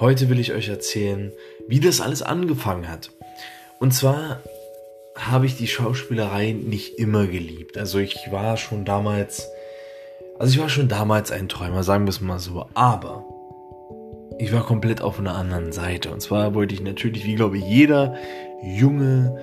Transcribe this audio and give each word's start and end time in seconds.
Heute 0.00 0.28
will 0.28 0.40
ich 0.40 0.52
euch 0.52 0.68
erzählen, 0.68 1.32
wie 1.68 1.78
das 1.78 2.00
alles 2.00 2.20
angefangen 2.20 2.88
hat. 2.88 3.10
Und 3.78 3.94
zwar 3.94 4.40
habe 5.14 5.46
ich 5.46 5.56
die 5.56 5.68
Schauspielerei 5.68 6.50
nicht 6.50 6.98
immer 6.98 7.28
geliebt. 7.28 7.78
Also 7.78 8.00
ich 8.00 8.16
war 8.32 8.56
schon 8.56 8.84
damals, 8.84 9.48
also 10.36 10.52
ich 10.52 10.60
war 10.60 10.68
schon 10.68 10.88
damals 10.88 11.30
ein 11.30 11.48
Träumer, 11.48 11.84
sagen 11.84 12.06
wir 12.06 12.10
es 12.10 12.20
mal 12.20 12.40
so. 12.40 12.66
Aber 12.74 13.24
ich 14.40 14.52
war 14.52 14.66
komplett 14.66 15.00
auf 15.00 15.20
einer 15.20 15.36
anderen 15.36 15.70
Seite. 15.70 16.10
Und 16.10 16.20
zwar 16.20 16.54
wollte 16.54 16.74
ich 16.74 16.80
natürlich, 16.80 17.24
wie 17.24 17.36
glaube 17.36 17.58
ich, 17.58 17.64
jeder 17.64 18.16
junge 18.64 19.40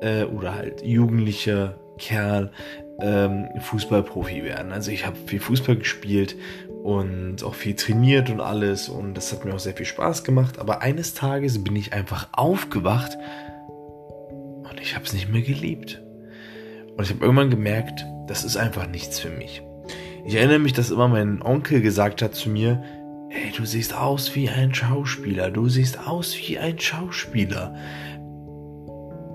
äh, 0.00 0.22
oder 0.24 0.54
halt 0.54 0.80
jugendlicher 0.82 1.76
Kerl 1.98 2.52
ähm, 3.00 3.48
Fußballprofi 3.60 4.44
werden. 4.44 4.72
Also 4.72 4.90
ich 4.90 5.06
habe 5.06 5.16
viel 5.26 5.40
Fußball 5.40 5.76
gespielt 5.76 6.36
und 6.82 7.42
auch 7.42 7.54
viel 7.54 7.74
trainiert 7.74 8.30
und 8.30 8.40
alles 8.40 8.88
und 8.88 9.14
das 9.14 9.32
hat 9.32 9.44
mir 9.44 9.54
auch 9.54 9.58
sehr 9.58 9.74
viel 9.74 9.86
Spaß 9.86 10.24
gemacht. 10.24 10.58
Aber 10.58 10.82
eines 10.82 11.14
Tages 11.14 11.62
bin 11.62 11.76
ich 11.76 11.92
einfach 11.92 12.28
aufgewacht 12.32 13.16
und 13.68 14.80
ich 14.80 14.94
habe 14.94 15.04
es 15.04 15.12
nicht 15.12 15.30
mehr 15.30 15.42
geliebt. 15.42 16.02
Und 16.96 17.04
ich 17.04 17.10
habe 17.10 17.24
irgendwann 17.24 17.50
gemerkt, 17.50 18.04
das 18.26 18.44
ist 18.44 18.56
einfach 18.56 18.88
nichts 18.88 19.20
für 19.20 19.30
mich. 19.30 19.62
Ich 20.26 20.34
erinnere 20.34 20.58
mich, 20.58 20.72
dass 20.72 20.90
immer 20.90 21.08
mein 21.08 21.40
Onkel 21.42 21.80
gesagt 21.80 22.22
hat 22.22 22.34
zu 22.34 22.50
mir, 22.50 22.82
hey, 23.30 23.52
du 23.56 23.64
siehst 23.64 23.94
aus 23.94 24.34
wie 24.34 24.48
ein 24.48 24.74
Schauspieler, 24.74 25.50
du 25.50 25.68
siehst 25.68 26.06
aus 26.06 26.36
wie 26.36 26.58
ein 26.58 26.78
Schauspieler. 26.78 27.74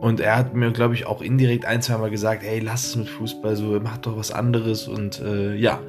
Und 0.04 0.20
er 0.20 0.36
hat 0.36 0.54
mir, 0.54 0.70
glaube 0.72 0.96
ich, 0.96 1.06
auch 1.06 1.22
indirekt 1.22 1.64
ein, 1.64 1.82
zwei 1.82 1.98
Mal 1.98 2.10
gesagt, 2.10 2.44
hey, 2.44 2.60
lass 2.60 2.88
es 2.88 2.98
mit 2.98 3.08
Fußball, 3.08 3.56
so, 3.56 3.80
mach 3.82 4.00
doch 4.00 4.18
was 4.18 4.32
anderes. 4.32 4.90
Und 4.90 5.22
äh, 5.22 5.56
ja, 5.56 5.80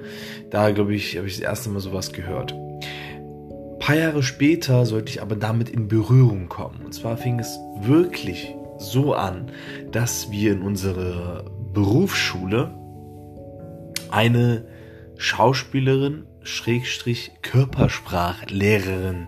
da, 0.50 0.70
glaube 0.70 0.94
ich, 0.94 1.16
habe 1.16 1.26
ich 1.26 1.34
das 1.34 1.42
erste 1.42 1.68
Mal 1.68 1.80
sowas 1.80 2.12
gehört. 2.12 2.52
Ein 2.52 3.78
paar 3.80 3.96
Jahre 3.96 4.22
später 4.22 4.86
sollte 4.86 5.10
ich 5.10 5.20
aber 5.20 5.34
damit 5.34 5.68
in 5.68 5.88
Berührung 5.88 6.48
kommen. 6.48 6.82
Und 6.84 6.94
zwar 6.94 7.16
fing 7.16 7.40
es 7.40 7.58
wirklich 7.80 8.54
so 8.78 9.14
an, 9.14 9.50
dass 9.90 10.30
wir 10.30 10.52
in 10.52 10.62
unserer 10.62 11.46
Berufsschule 11.72 12.72
eine 14.12 14.64
Schauspielerin, 15.16 16.26
Schrägstrich 16.44 17.32
Körpersprachlehrerin 17.42 19.26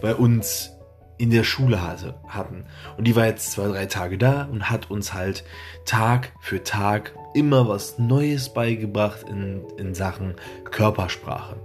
bei 0.00 0.14
uns 0.14 0.77
in 1.18 1.30
der 1.30 1.44
Schule 1.44 1.82
hatte, 1.82 2.14
hatten. 2.28 2.64
Und 2.96 3.04
die 3.04 3.16
war 3.16 3.26
jetzt 3.26 3.52
zwei, 3.52 3.68
drei 3.68 3.86
Tage 3.86 4.18
da 4.18 4.48
und 4.50 4.70
hat 4.70 4.90
uns 4.90 5.12
halt 5.12 5.44
Tag 5.84 6.32
für 6.40 6.62
Tag 6.62 7.12
immer 7.34 7.68
was 7.68 7.98
Neues 7.98 8.48
beigebracht 8.54 9.24
in, 9.28 9.64
in 9.76 9.94
Sachen 9.94 10.34
Körpersprache. 10.70 11.56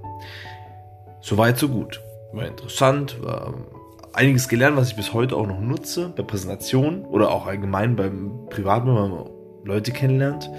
Soweit, 1.21 1.57
so 1.57 1.69
gut. 1.69 2.01
War 2.33 2.47
interessant, 2.47 3.21
war 3.23 3.53
einiges 4.13 4.47
gelernt, 4.47 4.75
was 4.75 4.89
ich 4.89 4.95
bis 4.95 5.13
heute 5.13 5.35
auch 5.35 5.47
noch 5.47 5.59
nutze, 5.59 6.09
bei 6.09 6.23
Präsentationen 6.23 7.05
oder 7.05 7.31
auch 7.31 7.47
allgemein 7.47 7.95
beim 7.95 8.47
Privat, 8.49 8.85
wenn 8.85 8.93
man 8.93 9.29
Leute 9.63 9.91
kennenlernt. 9.91 10.49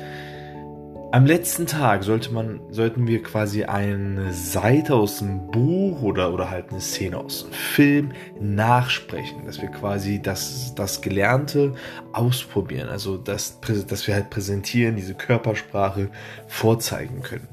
Am 1.15 1.27
letzten 1.27 1.69
Tag 1.69 2.03
sollte 2.03 2.33
man, 2.33 2.61
sollten 2.73 3.07
wir 3.07 3.23
quasi 3.23 3.63
eine 3.63 4.33
Seite 4.33 4.97
aus 4.97 5.21
dem 5.21 5.49
Buch 5.53 6.03
oder, 6.03 6.35
oder 6.35 6.51
halt 6.51 6.71
eine 6.71 6.81
Szene 6.81 7.19
aus 7.19 7.45
dem 7.45 7.53
Film 7.53 8.13
nachsprechen, 8.41 9.47
dass 9.47 9.63
wir 9.63 9.69
quasi 9.69 10.21
das, 10.21 10.75
das 10.75 11.03
Gelernte 11.03 11.77
ausprobieren, 12.13 12.89
also 12.89 13.17
das, 13.17 13.61
dass 13.61 14.09
wir 14.09 14.15
halt 14.15 14.31
präsentieren, 14.31 14.97
diese 14.97 15.15
Körpersprache 15.15 16.11
vorzeigen 16.49 17.23
können. 17.23 17.47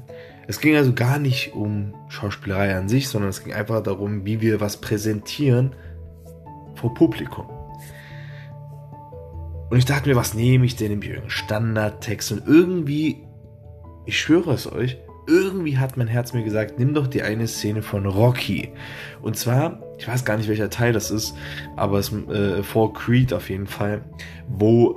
Es 0.48 0.58
ging 0.60 0.74
also 0.74 0.92
gar 0.92 1.20
nicht 1.20 1.54
um 1.54 1.94
Schauspielerei 2.08 2.74
an 2.74 2.88
sich, 2.88 3.08
sondern 3.08 3.30
es 3.30 3.44
ging 3.44 3.52
einfach 3.52 3.80
darum, 3.80 4.26
wie 4.26 4.40
wir 4.40 4.60
was 4.60 4.80
präsentieren 4.80 5.76
vor 6.74 6.92
Publikum. 6.94 7.46
Und 9.70 9.78
ich 9.78 9.84
dachte 9.84 10.08
mir, 10.08 10.16
was 10.16 10.34
nehme 10.34 10.66
ich 10.66 10.74
denn? 10.74 10.90
Ich 11.00 11.06
irgendeinen 11.06 11.30
Standardtext 11.30 12.32
und 12.32 12.44
irgendwie 12.44 13.22
ich 14.04 14.18
schwöre 14.18 14.52
es 14.52 14.70
euch, 14.70 14.98
irgendwie 15.26 15.78
hat 15.78 15.96
mein 15.96 16.08
Herz 16.08 16.32
mir 16.32 16.42
gesagt, 16.42 16.78
nimm 16.78 16.94
doch 16.94 17.06
die 17.06 17.22
eine 17.22 17.46
Szene 17.46 17.82
von 17.82 18.06
Rocky. 18.06 18.70
Und 19.20 19.36
zwar, 19.36 19.80
ich 19.98 20.08
weiß 20.08 20.24
gar 20.24 20.36
nicht 20.36 20.48
welcher 20.48 20.70
Teil 20.70 20.92
das 20.92 21.10
ist, 21.10 21.34
aber 21.76 21.98
es 21.98 22.12
äh, 22.12 22.62
vor 22.62 22.92
Creed 22.92 23.32
auf 23.32 23.48
jeden 23.48 23.66
Fall, 23.66 24.02
wo 24.48 24.96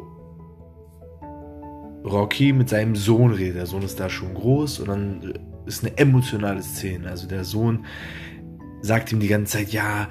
Rocky 2.04 2.54
mit 2.54 2.70
seinem 2.70 2.96
Sohn 2.96 3.32
redet. 3.32 3.56
Der 3.58 3.66
Sohn 3.66 3.84
ist 3.84 4.00
da 4.00 4.10
schon 4.10 4.34
groß 4.34 4.80
und 4.80 4.88
dann 4.88 5.34
ist 5.66 5.84
eine 5.84 5.98
emotionale 5.98 6.62
Szene. 6.62 7.10
Also 7.10 7.28
der 7.28 7.44
Sohn 7.44 7.86
sagt 8.82 9.12
ihm 9.12 9.20
die 9.20 9.28
ganze 9.28 9.58
Zeit, 9.58 9.70
ja, 9.70 10.10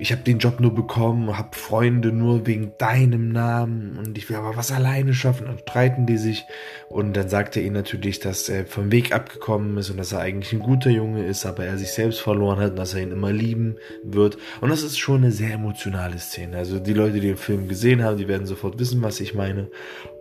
ich 0.00 0.12
habe 0.12 0.22
den 0.22 0.38
Job 0.38 0.60
nur 0.60 0.74
bekommen, 0.74 1.36
habe 1.36 1.54
Freunde 1.54 2.10
nur 2.10 2.46
wegen 2.46 2.72
deinem 2.78 3.32
Namen 3.32 3.98
und 3.98 4.16
ich 4.16 4.30
will 4.30 4.36
aber 4.36 4.56
was 4.56 4.72
alleine 4.72 5.12
schaffen. 5.12 5.46
Dann 5.46 5.58
streiten 5.58 6.06
die 6.06 6.16
sich 6.16 6.46
und 6.88 7.14
dann 7.14 7.28
sagt 7.28 7.54
er 7.56 7.62
ihnen 7.62 7.74
natürlich, 7.74 8.18
dass 8.18 8.48
er 8.48 8.64
vom 8.64 8.90
Weg 8.90 9.14
abgekommen 9.14 9.76
ist 9.76 9.90
und 9.90 9.98
dass 9.98 10.12
er 10.12 10.20
eigentlich 10.20 10.54
ein 10.54 10.60
guter 10.60 10.88
Junge 10.88 11.26
ist, 11.26 11.44
aber 11.44 11.66
er 11.66 11.76
sich 11.76 11.92
selbst 11.92 12.20
verloren 12.20 12.58
hat 12.60 12.70
und 12.70 12.78
dass 12.78 12.94
er 12.94 13.02
ihn 13.02 13.12
immer 13.12 13.30
lieben 13.30 13.76
wird. 14.02 14.38
Und 14.62 14.70
das 14.70 14.82
ist 14.82 14.98
schon 14.98 15.18
eine 15.18 15.32
sehr 15.32 15.52
emotionale 15.52 16.18
Szene. 16.18 16.56
Also 16.56 16.78
die 16.78 16.94
Leute, 16.94 17.14
die 17.14 17.20
den 17.20 17.36
Film 17.36 17.68
gesehen 17.68 18.02
haben, 18.02 18.16
die 18.16 18.26
werden 18.28 18.46
sofort 18.46 18.78
wissen, 18.78 19.02
was 19.02 19.20
ich 19.20 19.34
meine. 19.34 19.70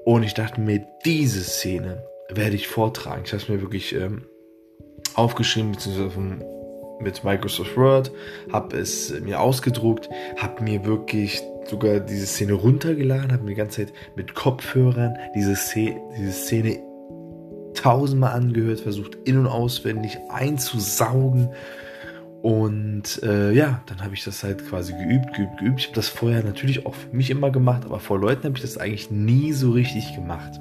Und 0.03 0.23
ich 0.23 0.33
dachte 0.33 0.59
mir, 0.59 0.85
diese 1.05 1.41
Szene 1.41 2.03
werde 2.29 2.55
ich 2.55 2.67
vortragen. 2.67 3.21
Ich 3.23 3.31
habe 3.31 3.41
es 3.41 3.47
mir 3.47 3.61
wirklich 3.61 3.95
ähm, 3.95 4.23
aufgeschrieben, 5.15 5.71
beziehungsweise 5.71 6.11
vom 6.11 6.58
mit 6.99 7.23
Microsoft 7.23 7.75
Word, 7.77 8.11
habe 8.51 8.77
es 8.77 9.13
mir 9.21 9.39
ausgedruckt, 9.39 10.09
habe 10.37 10.63
mir 10.63 10.85
wirklich 10.85 11.41
sogar 11.65 11.99
diese 11.99 12.25
Szene 12.25 12.53
runtergeladen, 12.53 13.31
habe 13.31 13.43
mir 13.43 13.51
die 13.51 13.55
ganze 13.55 13.85
Zeit 13.85 13.93
mit 14.15 14.33
Kopfhörern 14.35 15.17
diese 15.35 15.55
Szene, 15.55 16.01
diese 16.17 16.31
Szene 16.31 16.79
tausendmal 17.73 18.33
angehört, 18.33 18.81
versucht 18.81 19.17
in 19.25 19.37
und 19.37 19.47
auswendig 19.47 20.17
einzusaugen. 20.29 21.49
Und 22.41 23.21
äh, 23.21 23.51
ja, 23.51 23.83
dann 23.87 24.01
habe 24.01 24.13
ich 24.13 24.23
das 24.23 24.43
halt 24.43 24.65
quasi 24.67 24.93
geübt, 24.93 25.33
geübt, 25.33 25.57
geübt. 25.57 25.79
Ich 25.79 25.85
habe 25.87 25.95
das 25.95 26.07
vorher 26.07 26.43
natürlich 26.43 26.85
auch 26.85 26.95
für 26.95 27.15
mich 27.15 27.29
immer 27.29 27.51
gemacht, 27.51 27.83
aber 27.85 27.99
vor 27.99 28.19
Leuten 28.19 28.43
habe 28.45 28.55
ich 28.55 28.61
das 28.61 28.77
eigentlich 28.77 29.11
nie 29.11 29.51
so 29.51 29.71
richtig 29.71 30.15
gemacht. 30.15 30.59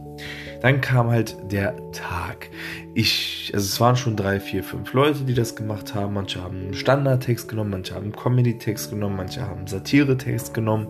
Dann 0.61 0.81
kam 0.81 1.09
halt 1.09 1.37
der 1.53 1.77
Tag. 1.93 2.51
Ich, 2.95 3.51
also 3.55 3.65
es 3.65 3.81
waren 3.81 3.97
schon 3.97 4.17
drei, 4.17 4.41
vier, 4.41 4.65
fünf 4.65 4.93
Leute, 4.93 5.21
die 5.21 5.35
das 5.35 5.55
gemacht 5.55 5.95
haben. 5.95 6.15
Manche 6.15 6.43
haben 6.43 6.75
Standardtext 6.75 7.49
genommen, 7.49 7.71
manche 7.71 7.95
haben 7.95 8.13
Comedy-Text 8.13 8.91
genommen, 8.91 9.17
manche 9.17 9.43
haben 9.43 9.67
Satire-Text 9.67 10.55
genommen. 10.55 10.89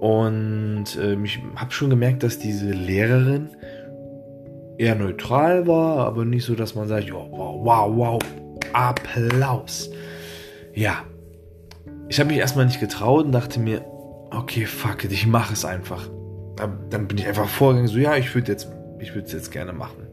Und 0.00 0.96
äh, 0.96 1.14
ich 1.22 1.40
habe 1.56 1.72
schon 1.72 1.90
gemerkt, 1.90 2.22
dass 2.22 2.38
diese 2.38 2.70
Lehrerin 2.70 3.50
eher 4.78 4.94
neutral 4.94 5.66
war, 5.66 6.06
aber 6.06 6.24
nicht 6.24 6.44
so, 6.44 6.54
dass 6.54 6.74
man 6.74 6.88
sagt, 6.88 7.12
wow, 7.12 7.28
wow, 7.30 7.90
wow, 7.94 8.18
Applaus. 8.72 9.90
Ja, 10.74 11.04
ich 12.08 12.20
habe 12.20 12.28
mich 12.28 12.38
erstmal 12.38 12.66
nicht 12.66 12.80
getraut 12.80 13.24
und 13.24 13.32
dachte 13.32 13.58
mir, 13.58 13.84
okay, 14.30 14.66
fuck 14.66 15.04
it, 15.04 15.12
ich 15.12 15.26
mache 15.26 15.54
es 15.54 15.64
einfach. 15.64 16.08
Dann 16.90 17.08
bin 17.08 17.18
ich 17.18 17.26
einfach 17.26 17.48
vorgegangen, 17.48 17.88
so, 17.88 17.98
ja, 17.98 18.16
ich 18.16 18.34
würde 18.34 18.52
jetzt 18.52 18.68
ich 19.00 19.14
würde 19.14 19.26
es 19.26 19.32
jetzt 19.32 19.52
gerne 19.52 19.72
machen. 19.72 20.06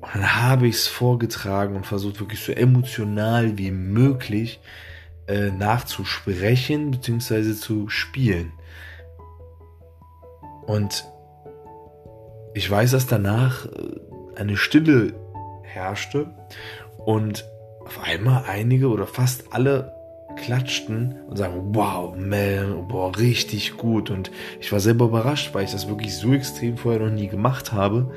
Und 0.00 0.14
dann 0.14 0.42
habe 0.42 0.66
ich 0.66 0.76
es 0.76 0.86
vorgetragen 0.86 1.76
und 1.76 1.86
versucht 1.86 2.20
wirklich 2.20 2.42
so 2.42 2.52
emotional 2.52 3.58
wie 3.58 3.70
möglich 3.70 4.60
äh, 5.26 5.50
nachzusprechen 5.50 6.90
bzw. 6.90 7.54
zu 7.54 7.88
spielen. 7.88 8.52
Und 10.66 11.04
ich 12.54 12.70
weiß, 12.70 12.92
dass 12.92 13.06
danach 13.06 13.66
äh, 13.66 13.70
eine 14.36 14.56
Stille 14.56 15.14
herrschte 15.62 16.34
und 16.98 17.44
auf 17.84 18.00
einmal 18.02 18.44
einige 18.46 18.88
oder 18.88 19.06
fast 19.06 19.52
alle 19.52 19.99
klatschen 20.40 21.14
und 21.28 21.36
sagen, 21.36 21.74
wow, 21.74 22.16
man, 22.16 22.88
boah, 22.88 23.16
richtig 23.16 23.76
gut. 23.76 24.10
Und 24.10 24.30
ich 24.60 24.72
war 24.72 24.80
selber 24.80 25.06
überrascht, 25.06 25.54
weil 25.54 25.64
ich 25.64 25.72
das 25.72 25.88
wirklich 25.88 26.14
so 26.14 26.32
extrem 26.32 26.76
vorher 26.76 27.00
noch 27.00 27.12
nie 27.12 27.28
gemacht 27.28 27.72
habe. 27.72 28.12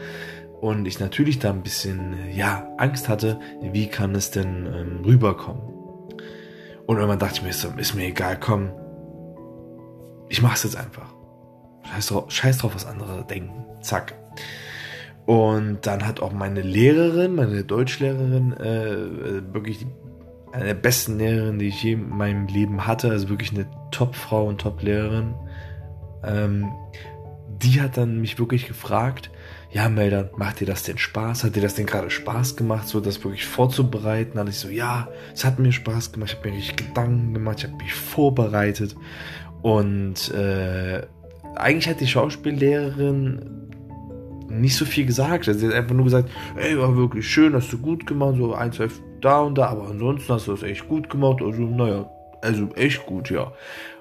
Und 0.62 0.88
ich 0.88 1.00
natürlich 1.00 1.40
da 1.40 1.50
ein 1.50 1.62
bisschen, 1.62 2.16
ja, 2.34 2.68
Angst 2.78 3.10
hatte, 3.10 3.40
wie 3.62 3.88
kann 3.88 4.16
es 4.16 4.32
denn 4.32 4.66
ähm, 4.66 5.02
rüberkommen. 5.06 5.62
Und 6.86 6.98
irgendwann 6.98 7.20
dachte 7.20 7.36
ich 7.36 7.44
mir, 7.44 7.50
ist, 7.50 7.64
ist 7.78 7.96
mir 7.96 8.08
egal, 8.08 8.40
komm, 8.40 8.72
ich 10.30 10.42
mach's 10.42 10.64
jetzt 10.64 10.78
einfach. 10.78 11.14
Scheiß 11.84 12.08
drauf, 12.08 12.26
scheiß 12.30 12.58
drauf, 12.60 12.76
was 12.76 12.86
andere 12.86 13.26
denken. 13.26 13.66
Zack. 13.82 14.16
Und 15.26 15.80
dann 15.86 16.06
hat 16.06 16.22
auch 16.22 16.34
meine 16.34 16.62
Lehrerin, 16.62 17.36
meine 17.36 17.64
Deutschlehrerin, 17.64 18.54
äh, 18.54 19.54
wirklich 19.54 19.80
die 19.80 19.88
eine 20.54 20.66
der 20.66 20.74
besten 20.76 21.18
Lehrerinnen, 21.18 21.60
die 21.60 21.68
ich 21.68 21.84
je 21.84 21.94
in 21.94 22.10
meinem 22.10 22.48
Leben 22.48 22.86
hatte, 22.86 23.10
also 23.10 23.30
wirklich 23.30 23.52
eine 23.52 23.66
Top-Frau 23.92 24.48
und 24.48 24.62
Top-Lehrerin. 24.62 25.34
Ähm, 26.24 26.72
die 27.50 27.82
hat 27.82 27.98
dann 27.98 28.22
mich 28.22 28.38
wirklich 28.38 28.68
gefragt, 28.68 29.32
ja, 29.72 29.90
Melder, 29.90 30.30
macht 30.38 30.60
dir 30.60 30.68
das 30.68 30.84
denn 30.84 31.00
Spaß? 31.00 31.44
Hat 31.44 31.56
dir 31.56 31.62
das 31.62 31.74
denn 31.74 31.88
gerade 31.88 32.12
Spaß 32.12 32.56
gemacht, 32.56 32.88
so 32.88 33.00
das 33.00 33.24
wirklich 33.24 33.46
vorzubereiten? 33.46 34.38
Dann 34.38 34.48
ich 34.48 34.60
so, 34.60 34.70
ja, 34.70 35.08
es 35.34 35.44
hat 35.44 35.58
mir 35.58 35.72
Spaß 35.72 36.12
gemacht, 36.12 36.32
ich 36.32 36.38
habe 36.38 36.50
mir 36.50 36.58
richtig 36.58 36.88
Gedanken 36.88 37.34
gemacht, 37.34 37.60
ich 37.60 37.64
habe 37.66 37.78
mich 37.78 37.94
vorbereitet. 37.94 38.96
Und 39.64 40.32
äh, 40.34 41.02
eigentlich 41.56 41.90
hat 41.90 42.00
die 42.00 42.08
Schauspiellehrerin 42.08 43.72
nicht 44.50 44.76
so 44.76 44.86
viel 44.86 45.08
gesagt. 45.08 45.48
Also 45.48 45.60
sie 45.60 45.68
hat 45.68 45.74
einfach 45.74 45.96
nur 45.96 46.06
gesagt, 46.06 46.30
ey, 46.58 46.78
war 46.78 46.96
wirklich 46.96 47.28
schön, 47.28 47.56
hast 47.56 47.74
du 47.74 47.80
gut 47.80 48.06
gemacht, 48.06 48.36
so 48.38 48.54
ein, 48.54 48.72
zwei 48.72 48.90
da 49.24 49.42
und 49.42 49.58
da, 49.58 49.68
aber 49.68 49.88
ansonsten 49.88 50.34
hast 50.34 50.48
du 50.48 50.52
das 50.52 50.64
echt 50.64 50.88
gut 50.88 51.10
gemacht. 51.10 51.42
Also, 51.42 51.62
naja, 51.62 52.10
also 52.42 52.70
echt 52.76 53.06
gut, 53.06 53.30
ja. 53.30 53.54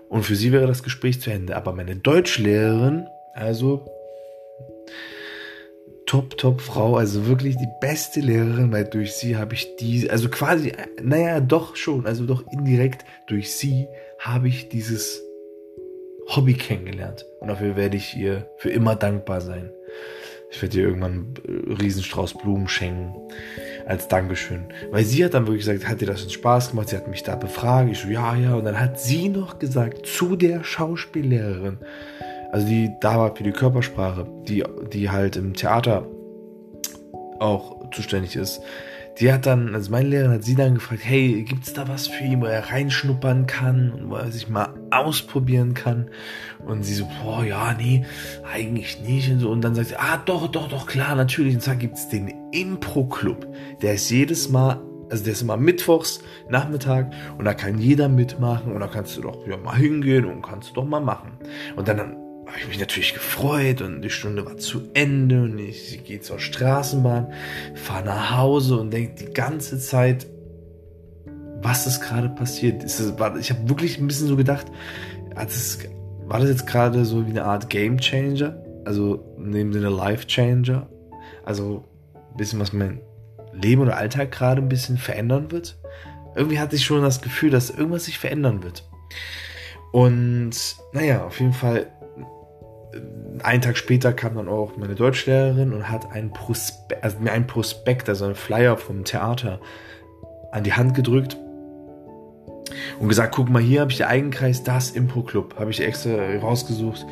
Und 0.08 0.24
für 0.24 0.36
sie 0.36 0.52
wäre 0.52 0.66
das 0.66 0.82
Gespräch 0.82 1.20
zu 1.20 1.30
Ende. 1.30 1.56
Aber 1.56 1.72
meine 1.72 1.96
Deutschlehrerin, 1.96 3.06
also 3.34 3.86
top, 6.06 6.36
top 6.36 6.60
Frau, 6.60 6.96
also 6.96 7.26
wirklich 7.26 7.56
die 7.56 7.68
beste 7.80 8.20
Lehrerin, 8.20 8.72
weil 8.72 8.84
durch 8.84 9.14
sie 9.14 9.36
habe 9.36 9.54
ich 9.54 9.76
die, 9.76 10.10
also 10.10 10.28
quasi, 10.28 10.72
naja, 11.00 11.40
doch 11.40 11.76
schon, 11.76 12.06
also 12.06 12.26
doch 12.26 12.44
indirekt 12.52 13.06
durch 13.28 13.54
sie 13.54 13.88
habe 14.18 14.48
ich 14.48 14.68
dieses 14.68 15.22
Hobby 16.28 16.54
kennengelernt. 16.54 17.24
Und 17.40 17.48
dafür 17.48 17.76
werde 17.76 17.96
ich 17.96 18.16
ihr 18.16 18.50
für 18.58 18.70
immer 18.70 18.96
dankbar 18.96 19.40
sein. 19.40 19.70
Ich 20.50 20.60
werde 20.60 20.76
ihr 20.76 20.84
irgendwann 20.84 21.34
einen 21.48 21.76
Riesenstrauß 21.80 22.34
Blumen 22.34 22.68
schenken 22.68 23.14
als 23.86 24.08
Dankeschön. 24.08 24.64
Weil 24.90 25.04
sie 25.04 25.24
hat 25.24 25.34
dann 25.34 25.46
wirklich 25.46 25.66
gesagt, 25.66 25.88
hat 25.88 26.00
dir 26.00 26.06
das 26.06 26.22
uns 26.22 26.32
Spaß 26.32 26.70
gemacht? 26.70 26.88
Sie 26.88 26.96
hat 26.96 27.08
mich 27.08 27.22
da 27.22 27.36
befragt. 27.36 27.90
Ich 27.90 27.98
so, 27.98 28.08
ja, 28.08 28.34
ja. 28.34 28.54
Und 28.54 28.64
dann 28.64 28.78
hat 28.78 29.00
sie 29.00 29.28
noch 29.28 29.58
gesagt 29.58 30.06
zu 30.06 30.36
der 30.36 30.64
Schauspiellehrerin, 30.64 31.78
also 32.50 32.66
die 32.66 32.90
da 33.00 33.16
war 33.16 33.34
für 33.34 33.44
die 33.44 33.52
Körpersprache, 33.52 34.26
die, 34.46 34.62
die 34.92 35.10
halt 35.10 35.36
im 35.36 35.54
Theater 35.54 36.06
auch 37.38 37.90
zuständig 37.90 38.36
ist, 38.36 38.60
die 39.20 39.32
hat 39.32 39.46
dann, 39.46 39.74
also 39.74 39.90
meine 39.90 40.08
Lehrerin 40.08 40.32
hat 40.32 40.44
sie 40.44 40.54
dann 40.54 40.74
gefragt, 40.74 41.02
hey, 41.04 41.42
gibt's 41.42 41.72
da 41.72 41.86
was 41.88 42.06
für 42.06 42.24
ihn, 42.24 42.40
wo 42.40 42.46
er 42.46 42.70
reinschnuppern 42.70 43.46
kann 43.46 43.92
und 43.92 44.10
wo 44.10 44.16
er 44.16 44.30
sich 44.30 44.48
mal 44.48 44.74
ausprobieren 44.90 45.74
kann? 45.74 46.10
Und 46.66 46.82
sie 46.82 46.94
so, 46.94 47.06
boah, 47.22 47.44
ja, 47.44 47.74
nee, 47.74 48.04
eigentlich 48.50 49.00
nicht 49.00 49.30
und 49.30 49.40
so. 49.40 49.50
Und 49.50 49.62
dann 49.62 49.74
sagt 49.74 49.88
sie, 49.88 49.96
ah, 49.96 50.16
doch, 50.24 50.48
doch, 50.48 50.68
doch, 50.68 50.86
klar, 50.86 51.14
natürlich. 51.14 51.54
Und 51.54 51.60
zwar 51.60 51.76
gibt's 51.76 52.08
den 52.08 52.32
Impro-Club. 52.52 53.46
Der 53.82 53.94
ist 53.94 54.10
jedes 54.10 54.48
Mal 54.48 54.80
also 55.10 55.24
der 55.24 55.34
ist 55.34 55.42
immer 55.42 55.58
mittwochs, 55.58 56.22
Nachmittag 56.48 57.12
und 57.36 57.44
da 57.44 57.52
kann 57.52 57.76
jeder 57.76 58.08
mitmachen 58.08 58.72
und 58.72 58.80
da 58.80 58.86
kannst 58.86 59.14
du 59.18 59.20
doch 59.20 59.46
ja, 59.46 59.58
mal 59.58 59.76
hingehen 59.76 60.24
und 60.24 60.40
kannst 60.40 60.70
du 60.70 60.74
doch 60.74 60.86
mal 60.86 61.00
machen. 61.00 61.32
Und 61.76 61.86
dann 61.86 62.16
habe 62.46 62.58
ich 62.58 62.68
mich 62.68 62.80
natürlich 62.80 63.14
gefreut 63.14 63.80
und 63.80 64.02
die 64.02 64.10
Stunde 64.10 64.44
war 64.44 64.56
zu 64.56 64.90
Ende 64.94 65.42
und 65.42 65.58
ich 65.58 66.04
gehe 66.04 66.20
zur 66.20 66.38
Straßenbahn, 66.38 67.32
fahre 67.74 68.04
nach 68.04 68.36
Hause 68.36 68.78
und 68.78 68.92
denke 68.92 69.24
die 69.24 69.32
ganze 69.32 69.78
Zeit, 69.78 70.26
was 71.62 71.86
ist 71.86 72.00
gerade 72.00 72.28
passiert? 72.28 72.82
Ist 72.82 73.00
das, 73.00 73.18
war, 73.18 73.36
ich 73.38 73.50
habe 73.50 73.68
wirklich 73.68 73.98
ein 73.98 74.06
bisschen 74.06 74.26
so 74.26 74.36
gedacht, 74.36 74.66
das, 75.34 75.78
war 76.26 76.40
das 76.40 76.48
jetzt 76.48 76.66
gerade 76.66 77.04
so 77.04 77.26
wie 77.26 77.30
eine 77.30 77.44
Art 77.44 77.70
Game 77.70 77.98
Changer? 77.98 78.62
Also 78.84 79.36
in 79.38 79.52
dem 79.52 79.72
Life 79.72 80.26
Changer? 80.26 80.88
Also 81.44 81.84
ein 82.14 82.36
bisschen, 82.36 82.58
was 82.58 82.72
mein 82.72 83.00
Leben 83.52 83.82
oder 83.82 83.96
Alltag 83.96 84.32
gerade 84.32 84.60
ein 84.60 84.68
bisschen 84.68 84.98
verändern 84.98 85.50
wird? 85.50 85.78
Irgendwie 86.34 86.58
hatte 86.58 86.76
ich 86.76 86.84
schon 86.84 87.02
das 87.02 87.20
Gefühl, 87.20 87.50
dass 87.50 87.70
irgendwas 87.70 88.06
sich 88.06 88.18
verändern 88.18 88.62
wird. 88.62 88.88
Und 89.92 90.52
naja, 90.92 91.24
auf 91.24 91.38
jeden 91.38 91.52
Fall 91.52 91.86
einen 93.42 93.62
Tag 93.62 93.76
später 93.76 94.12
kam 94.12 94.36
dann 94.36 94.48
auch 94.48 94.76
meine 94.76 94.94
Deutschlehrerin 94.94 95.72
und 95.72 95.90
hat 95.90 96.12
einen 96.12 96.32
Prospekt, 96.32 97.02
also 97.02 97.18
mir 97.18 97.32
einen 97.32 97.46
Prospekt, 97.46 98.08
also 98.08 98.26
einen 98.26 98.34
Flyer 98.34 98.76
vom 98.76 99.04
Theater 99.04 99.60
an 100.52 100.64
die 100.64 100.74
Hand 100.74 100.94
gedrückt 100.94 101.36
und 103.00 103.08
gesagt, 103.08 103.34
guck 103.34 103.48
mal, 103.48 103.62
hier 103.62 103.80
habe 103.80 103.90
ich 103.90 103.98
den 103.98 104.06
Eigenkreis, 104.06 104.62
das 104.62 104.90
Impro 104.90 105.22
Club, 105.22 105.56
habe 105.58 105.70
ich 105.70 105.80
extra 105.80 106.36
rausgesucht. 106.40 107.06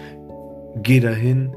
Geh 0.76 1.00
dahin, 1.00 1.52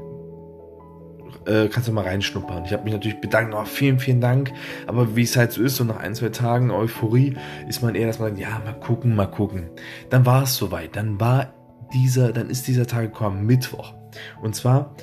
äh, 1.46 1.68
kannst 1.68 1.88
du 1.88 1.92
mal 1.92 2.04
reinschnuppern. 2.04 2.64
Ich 2.64 2.72
habe 2.72 2.84
mich 2.84 2.92
natürlich 2.92 3.20
bedankt, 3.20 3.54
oh, 3.54 3.64
vielen, 3.64 3.98
vielen 3.98 4.20
Dank. 4.20 4.52
Aber 4.86 5.14
wie 5.14 5.22
es 5.22 5.36
halt 5.36 5.52
so 5.52 5.62
ist, 5.62 5.76
so 5.76 5.84
nach 5.84 5.98
ein, 5.98 6.14
zwei 6.14 6.30
Tagen 6.30 6.70
Euphorie, 6.70 7.36
ist 7.68 7.82
man 7.82 7.94
eher, 7.94 8.06
dass 8.06 8.18
man, 8.18 8.36
ja, 8.36 8.60
mal 8.64 8.72
gucken, 8.72 9.14
mal 9.14 9.26
gucken. 9.26 9.70
Dann 10.10 10.26
war 10.26 10.44
es 10.44 10.56
soweit. 10.56 10.96
Dann 10.96 11.20
war 11.20 11.52
dieser, 11.92 12.32
dann 12.32 12.50
ist 12.50 12.66
dieser 12.66 12.86
Tag 12.86 13.12
gekommen, 13.12 13.46
Mittwoch. 13.46 13.94
Und 14.42 14.54
zwar, 14.54 14.94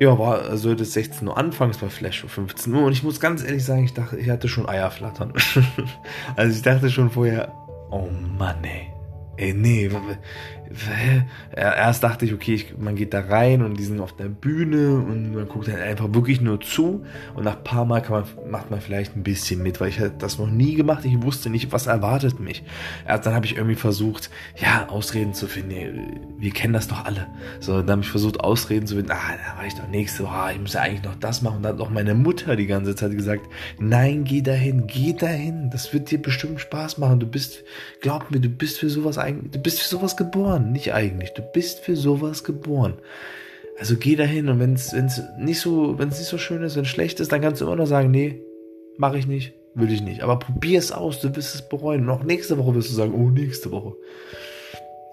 ja, 0.00 0.18
war, 0.18 0.56
sollte 0.56 0.84
es 0.84 0.94
16 0.94 1.28
Uhr 1.28 1.36
es 1.70 1.82
war 1.82 1.90
vielleicht 1.90 2.16
schon 2.16 2.30
15 2.30 2.74
Uhr. 2.74 2.84
Und 2.84 2.92
ich 2.92 3.02
muss 3.02 3.20
ganz 3.20 3.44
ehrlich 3.44 3.64
sagen, 3.64 3.84
ich 3.84 3.94
dachte, 3.94 4.16
ich 4.18 4.30
hatte 4.30 4.48
schon 4.48 4.68
Eierflattern. 4.68 5.32
also 6.36 6.56
ich 6.56 6.62
dachte 6.62 6.90
schon 6.90 7.10
vorher, 7.10 7.52
oh 7.90 8.08
Mann, 8.38 8.64
ey. 8.64 8.92
Ey, 9.36 9.54
nee, 9.54 9.90
erst 11.52 12.04
dachte 12.04 12.24
ich, 12.24 12.32
okay, 12.32 12.54
ich, 12.54 12.78
man 12.78 12.94
geht 12.94 13.12
da 13.12 13.20
rein 13.20 13.62
und 13.62 13.78
die 13.78 13.82
sind 13.82 14.00
auf 14.00 14.14
der 14.14 14.28
Bühne 14.28 14.94
und 14.94 15.34
man 15.34 15.48
guckt 15.48 15.68
halt 15.68 15.80
einfach 15.80 16.14
wirklich 16.14 16.40
nur 16.40 16.60
zu. 16.60 17.04
Und 17.34 17.44
nach 17.44 17.56
ein 17.56 17.64
paar 17.64 17.84
Mal 17.84 18.02
man, 18.08 18.24
macht 18.48 18.70
man 18.70 18.80
vielleicht 18.80 19.16
ein 19.16 19.24
bisschen 19.24 19.62
mit, 19.62 19.80
weil 19.80 19.88
ich 19.88 19.98
halt 19.98 20.22
das 20.22 20.38
noch 20.38 20.48
nie 20.48 20.74
gemacht, 20.74 21.04
ich 21.04 21.20
wusste 21.22 21.50
nicht, 21.50 21.72
was 21.72 21.86
erwartet 21.86 22.38
mich. 22.38 22.62
Erst 23.06 23.26
dann 23.26 23.34
habe 23.34 23.46
ich 23.46 23.56
irgendwie 23.56 23.74
versucht, 23.74 24.30
ja, 24.56 24.88
Ausreden 24.88 25.34
zu 25.34 25.48
finden, 25.48 26.20
wir 26.38 26.50
kennen 26.52 26.72
das 26.72 26.86
doch 26.86 27.04
alle. 27.04 27.26
So, 27.58 27.80
dann 27.80 27.90
habe 27.90 28.02
ich 28.02 28.10
versucht, 28.10 28.40
Ausreden 28.40 28.86
zu 28.86 28.94
finden, 28.94 29.10
ah, 29.10 29.16
da 29.16 29.58
war 29.58 29.66
ich 29.66 29.74
doch 29.74 29.88
nächste 29.88 30.28
ah, 30.28 30.50
ich 30.52 30.60
muss 30.60 30.74
ja 30.74 30.82
eigentlich 30.82 31.02
noch 31.02 31.16
das 31.16 31.42
machen. 31.42 31.56
Und 31.56 31.62
dann 31.64 31.74
hat 31.74 31.80
auch 31.80 31.90
meine 31.90 32.14
Mutter 32.14 32.54
die 32.54 32.66
ganze 32.66 32.94
Zeit 32.94 33.12
gesagt, 33.12 33.46
nein, 33.78 34.22
geh 34.24 34.40
dahin, 34.40 34.86
geh 34.86 35.14
dahin, 35.14 35.70
das 35.70 35.92
wird 35.92 36.10
dir 36.10 36.22
bestimmt 36.22 36.60
Spaß 36.60 36.98
machen, 36.98 37.18
du 37.18 37.26
bist, 37.26 37.64
glaub 38.00 38.30
mir, 38.30 38.40
du 38.40 38.48
bist 38.48 38.78
für 38.78 38.88
sowas 38.88 39.18
du 39.18 39.58
bist 39.58 39.80
für 39.80 39.88
sowas 39.88 40.16
geboren 40.16 40.59
geboren, 40.60 40.72
nicht 40.72 40.94
eigentlich. 40.94 41.32
Du 41.32 41.42
bist 41.42 41.80
für 41.80 41.96
sowas 41.96 42.44
geboren. 42.44 42.94
Also 43.78 43.96
geh 43.96 44.16
dahin 44.16 44.48
und 44.48 44.60
wenn 44.60 44.74
es 44.74 44.92
nicht 45.38 45.60
so, 45.60 45.98
wenn 45.98 46.10
es 46.10 46.18
nicht 46.18 46.28
so 46.28 46.38
schön 46.38 46.62
ist, 46.62 46.76
wenn 46.76 46.82
es 46.82 46.88
schlecht 46.88 47.18
ist, 47.20 47.32
dann 47.32 47.40
kannst 47.40 47.60
du 47.60 47.66
immer 47.66 47.76
noch 47.76 47.86
sagen, 47.86 48.10
nee, 48.10 48.42
mache 48.98 49.16
ich 49.16 49.26
nicht, 49.26 49.54
will 49.74 49.90
ich 49.90 50.02
nicht. 50.02 50.22
Aber 50.22 50.38
probier 50.38 50.78
es 50.78 50.92
aus, 50.92 51.20
du 51.20 51.34
wirst 51.34 51.54
es 51.54 51.66
bereuen. 51.66 52.02
Und 52.02 52.10
auch 52.10 52.22
nächste 52.22 52.58
Woche 52.58 52.74
wirst 52.74 52.90
du 52.90 52.94
sagen, 52.94 53.14
oh, 53.14 53.30
nächste 53.30 53.70
Woche. 53.70 53.94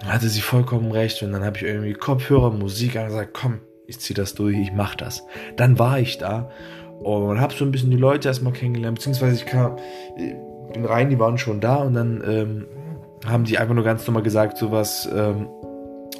Dann 0.01 0.11
hatte 0.13 0.27
sie 0.27 0.41
vollkommen 0.41 0.91
recht 0.91 1.23
und 1.23 1.31
dann 1.31 1.45
habe 1.45 1.57
ich 1.57 1.63
irgendwie 1.63 1.94
Kopfhörer, 1.94 2.51
Musik 2.51 2.97
angesagt, 2.97 3.33
komm, 3.33 3.61
ich 3.88 3.99
zieh 3.99 4.13
das 4.13 4.35
durch, 4.35 4.57
ich 4.57 4.73
mach 4.73 4.95
das. 4.95 5.23
Dann 5.55 5.79
war 5.79 5.99
ich 5.99 6.17
da 6.17 6.51
und 6.99 7.39
habe 7.39 7.53
so 7.53 7.63
ein 7.63 7.71
bisschen 7.71 7.89
die 7.89 7.97
Leute 7.97 8.27
erstmal 8.27 8.54
kennengelernt, 8.54 8.97
beziehungsweise 8.97 9.35
ich 9.35 9.45
kam, 9.45 9.77
bin 10.73 10.85
rein, 10.85 11.09
die 11.09 11.19
waren 11.19 11.37
schon 11.37 11.61
da 11.61 11.77
und 11.77 11.94
dann 11.94 12.21
ähm, 12.27 12.66
haben 13.26 13.45
die 13.45 13.57
einfach 13.57 13.74
nur 13.74 13.83
ganz 13.83 14.06
normal 14.06 14.24
gesagt, 14.24 14.57
sowas, 14.57 15.09
ähm, 15.14 15.47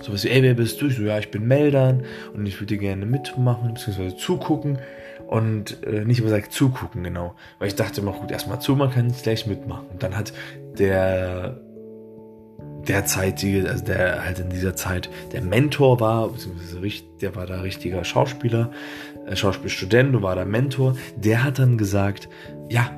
sowas 0.02 0.24
wie, 0.24 0.30
ey, 0.30 0.44
wer 0.44 0.54
bist 0.54 0.82
du? 0.82 0.88
Ich 0.88 0.96
so, 0.96 1.04
ja, 1.04 1.20
ich 1.20 1.32
bin 1.32 1.48
Meldern 1.48 2.04
und 2.34 2.46
ich 2.46 2.60
würde 2.60 2.78
gerne 2.78 3.06
mitmachen, 3.06 3.74
beziehungsweise 3.74 4.16
zugucken. 4.16 4.80
Und 5.28 5.84
äh, 5.84 6.06
nicht 6.06 6.20
immer 6.20 6.30
gesagt 6.30 6.54
zugucken, 6.54 7.04
genau. 7.04 7.36
Weil 7.60 7.68
ich 7.68 7.76
dachte, 7.76 8.02
man 8.02 8.14
guckt 8.14 8.32
erstmal 8.32 8.62
zu, 8.62 8.76
man 8.78 8.92
kann 8.92 9.08
nicht 9.08 9.24
gleich 9.24 9.46
mitmachen. 9.46 9.88
Und 9.92 10.02
dann 10.02 10.16
hat 10.16 10.32
der 10.80 11.60
derzeitige, 12.88 13.70
also 13.70 13.84
der 13.84 14.24
halt 14.24 14.40
in 14.40 14.50
dieser 14.50 14.76
Zeit 14.76 15.10
der 15.34 15.42
Mentor 15.42 16.00
war, 16.00 16.30
beziehungsweise 16.30 16.80
der 17.22 17.36
war 17.36 17.46
da 17.46 17.62
richtiger 17.62 18.04
Schauspieler, 18.04 18.72
äh, 19.26 19.36
Schauspielstudent 19.36 20.16
und 20.16 20.22
war 20.22 20.36
der 20.36 20.46
Mentor, 20.46 20.96
der 21.18 21.44
hat 21.44 21.60
dann 21.60 21.78
gesagt, 21.78 22.30
ja, 22.70 22.90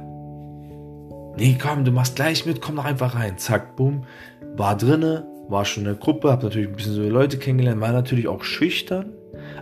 nee, 1.39 1.57
komm, 1.59 1.85
du 1.85 1.91
machst 1.91 2.15
gleich 2.15 2.45
mit, 2.45 2.61
komm 2.61 2.75
doch 2.75 2.85
einfach 2.85 3.15
rein. 3.15 3.37
Zack, 3.37 3.75
bumm, 3.75 4.03
war 4.55 4.77
drinne, 4.77 5.25
war 5.47 5.65
schon 5.65 5.83
in 5.83 5.89
der 5.89 5.95
Gruppe, 5.95 6.31
hab 6.31 6.43
natürlich 6.43 6.67
ein 6.67 6.75
bisschen 6.75 6.93
so 6.93 7.01
Leute 7.01 7.37
kennengelernt, 7.37 7.81
war 7.81 7.91
natürlich 7.91 8.27
auch 8.27 8.43
schüchtern, 8.43 9.13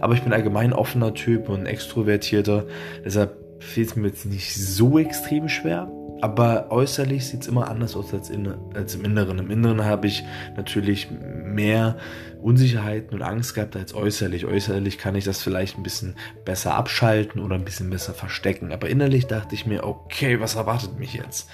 aber 0.02 0.16
ich 0.16 0.24
bin 0.24 0.34
allgemein 0.34 0.74
offener 0.74 1.14
Typ 1.14 1.50
und 1.50 1.66
extrovertierter, 1.66 2.66
deshalb 3.06 3.38
fehlt 3.60 3.90
es 3.90 3.96
mir 3.96 4.08
jetzt 4.08 4.26
nicht 4.26 4.54
so 4.56 5.00
extrem 5.00 5.48
schwer. 5.48 5.90
Aber 6.22 6.72
äußerlich 6.72 7.28
sieht 7.28 7.42
es 7.42 7.48
immer 7.48 7.70
anders 7.70 7.96
aus 7.96 8.14
als, 8.14 8.30
in, 8.30 8.54
als 8.74 8.96
im 8.96 9.06
Inneren. 9.06 9.40
Im 9.40 9.52
Inneren 9.52 9.86
habe 9.86 10.08
ich 10.08 10.24
natürlich 10.56 11.10
mehr 11.12 11.98
Unsicherheiten 12.42 13.16
und 13.16 13.22
Angst 13.22 13.54
gehabt 13.54 13.76
als 13.76 13.94
äußerlich. 13.94 14.46
Äußerlich 14.46 14.98
kann 14.98 15.16
ich 15.16 15.26
das 15.26 15.42
vielleicht 15.42 15.78
ein 15.78 15.84
bisschen 15.84 16.16
besser 16.46 16.76
abschalten 16.76 17.42
oder 17.42 17.56
ein 17.56 17.66
bisschen 17.66 17.90
besser 17.90 18.14
verstecken. 18.14 18.72
Aber 18.72 18.90
innerlich 18.90 19.28
dachte 19.28 19.54
ich 19.54 19.66
mir, 19.66 19.84
okay, 19.84 20.40
was 20.40 20.56
erwartet 20.56 21.00
mich 21.00 21.14
jetzt? 21.14 21.50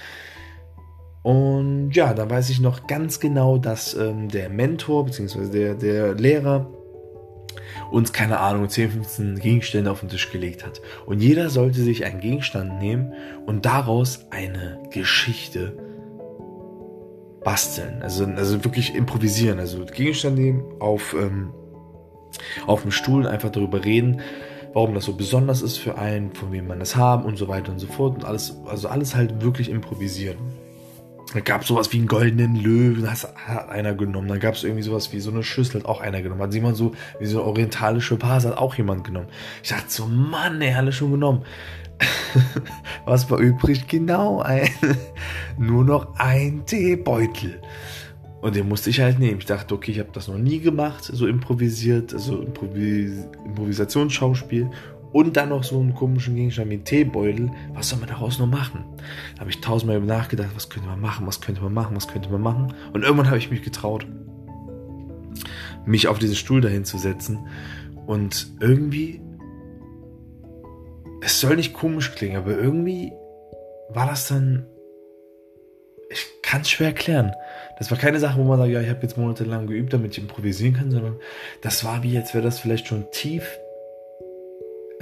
Und 1.23 1.91
ja, 1.91 2.13
da 2.13 2.29
weiß 2.29 2.49
ich 2.49 2.59
noch 2.59 2.85
ganz 2.87 3.19
genau, 3.19 3.57
dass 3.57 3.93
ähm, 3.95 4.27
der 4.27 4.49
Mentor 4.49 5.05
bzw. 5.05 5.49
Der, 5.49 5.75
der 5.75 6.13
Lehrer 6.15 6.69
uns, 7.93 8.11
keine 8.11 8.39
Ahnung, 8.39 8.67
10, 8.67 8.89
15 8.89 9.39
Gegenstände 9.39 9.91
auf 9.91 9.99
den 9.99 10.09
Tisch 10.09 10.31
gelegt 10.31 10.65
hat. 10.65 10.81
Und 11.05 11.21
jeder 11.21 11.51
sollte 11.51 11.79
sich 11.81 12.05
einen 12.05 12.19
Gegenstand 12.19 12.79
nehmen 12.79 13.13
und 13.45 13.65
daraus 13.67 14.25
eine 14.31 14.79
Geschichte 14.89 15.77
basteln. 17.43 18.01
Also, 18.01 18.25
also 18.25 18.63
wirklich 18.63 18.95
improvisieren. 18.95 19.59
Also 19.59 19.85
Gegenstand 19.85 20.39
nehmen, 20.39 20.63
auf, 20.79 21.13
ähm, 21.13 21.53
auf 22.65 22.81
dem 22.81 22.89
Stuhl 22.89 23.27
einfach 23.27 23.51
darüber 23.51 23.85
reden, 23.85 24.21
warum 24.73 24.95
das 24.95 25.05
so 25.05 25.13
besonders 25.13 25.61
ist 25.61 25.77
für 25.77 25.95
einen, 25.99 26.33
von 26.33 26.51
wem 26.51 26.65
man 26.65 26.79
das 26.79 26.95
haben 26.95 27.25
und 27.25 27.37
so 27.37 27.47
weiter 27.47 27.71
und 27.71 27.77
so 27.77 27.85
fort. 27.85 28.15
Und 28.15 28.25
alles, 28.25 28.57
also 28.65 28.87
alles 28.87 29.15
halt 29.15 29.43
wirklich 29.43 29.69
improvisieren. 29.69 30.37
Da 31.33 31.39
gab 31.39 31.61
es 31.61 31.67
sowas 31.67 31.91
wie 31.91 31.97
einen 31.97 32.07
goldenen 32.07 32.55
Löwen, 32.55 33.03
das 33.03 33.27
hat 33.47 33.69
einer 33.69 33.95
genommen. 33.95 34.27
Dann 34.27 34.39
gab 34.39 34.53
es 34.53 34.63
irgendwie 34.63 34.83
sowas 34.83 35.11
wie 35.13 35.19
so 35.19 35.31
eine 35.31 35.43
Schüssel, 35.43 35.81
hat 35.81 35.89
auch 35.89 35.99
einer 35.99 36.21
genommen. 36.21 36.41
Hat 36.41 36.53
jemand 36.53 36.77
so, 36.77 36.91
wie 37.19 37.25
so 37.25 37.39
eine 37.39 37.47
orientalische 37.47 38.21
Vase, 38.21 38.49
hat 38.49 38.57
auch 38.57 38.75
jemand 38.75 39.03
genommen. 39.03 39.27
Ich 39.63 39.69
dachte 39.69 39.85
so, 39.87 40.05
Mann, 40.05 40.61
ey, 40.61 40.73
alle 40.73 40.91
schon 40.91 41.11
genommen. 41.11 41.43
Was 43.05 43.29
war 43.31 43.39
übrig? 43.39 43.87
Genau, 43.87 44.41
ein, 44.41 44.69
nur 45.57 45.83
noch 45.83 46.15
ein 46.19 46.65
Teebeutel. 46.65 47.61
Und 48.41 48.55
den 48.55 48.67
musste 48.67 48.89
ich 48.89 48.99
halt 48.99 49.19
nehmen. 49.19 49.39
Ich 49.39 49.45
dachte, 49.45 49.73
okay, 49.73 49.91
ich 49.91 49.99
habe 49.99 50.09
das 50.11 50.27
noch 50.27 50.37
nie 50.37 50.59
gemacht, 50.59 51.05
so 51.05 51.27
improvisiert, 51.27 52.13
also 52.13 52.41
Improvis 52.41 53.25
Improvisationsschauspiel 53.45 54.69
und 55.13 55.37
dann 55.37 55.49
noch 55.49 55.63
so 55.63 55.79
einen 55.79 55.93
komischen 55.93 56.35
Gegenstand 56.35 56.71
wie 56.71 56.73
einen 56.73 56.83
Teebeutel. 56.83 57.51
Was 57.73 57.89
soll 57.89 57.99
man 57.99 58.09
daraus 58.09 58.39
noch 58.39 58.47
machen? 58.47 58.83
Da 59.35 59.41
habe 59.41 59.51
ich 59.51 59.61
tausendmal 59.61 60.01
nachgedacht, 60.01 60.49
was 60.55 60.69
könnte 60.69 60.89
man 60.89 60.99
machen, 60.99 61.27
was 61.27 61.39
könnte 61.39 61.61
man 61.61 61.71
machen, 61.71 61.95
was 61.95 62.07
könnte 62.07 62.29
man 62.29 62.41
machen. 62.41 62.73
Und 62.91 63.03
irgendwann 63.03 63.27
habe 63.27 63.37
ich 63.37 63.51
mich 63.51 63.61
getraut, 63.61 64.07
mich 65.85 66.07
auf 66.07 66.17
diesen 66.17 66.35
Stuhl 66.35 66.61
dahin 66.61 66.83
zu 66.83 66.97
setzen. 66.97 67.47
Und 68.07 68.47
irgendwie, 68.59 69.21
es 71.21 71.39
soll 71.39 71.57
nicht 71.57 71.73
komisch 71.73 72.13
klingen, 72.15 72.37
aber 72.37 72.57
irgendwie 72.57 73.13
war 73.89 74.07
das 74.07 74.27
dann, 74.27 74.65
ich 76.09 76.25
kann 76.41 76.61
es 76.61 76.71
schwer 76.71 76.87
erklären. 76.87 77.33
Das 77.77 77.91
war 77.91 77.99
keine 77.99 78.19
Sache, 78.19 78.39
wo 78.39 78.43
man 78.43 78.57
sagt, 78.57 78.71
ja, 78.71 78.81
ich 78.81 78.89
habe 78.89 79.03
jetzt 79.03 79.17
monatelang 79.17 79.67
geübt, 79.67 79.93
damit 79.93 80.13
ich 80.13 80.23
improvisieren 80.23 80.73
kann, 80.73 80.89
sondern 80.89 81.17
das 81.61 81.85
war 81.85 82.01
wie, 82.01 82.17
als 82.17 82.33
wäre 82.33 82.43
das 82.43 82.59
vielleicht 82.59 82.87
schon 82.87 83.11
tief, 83.11 83.59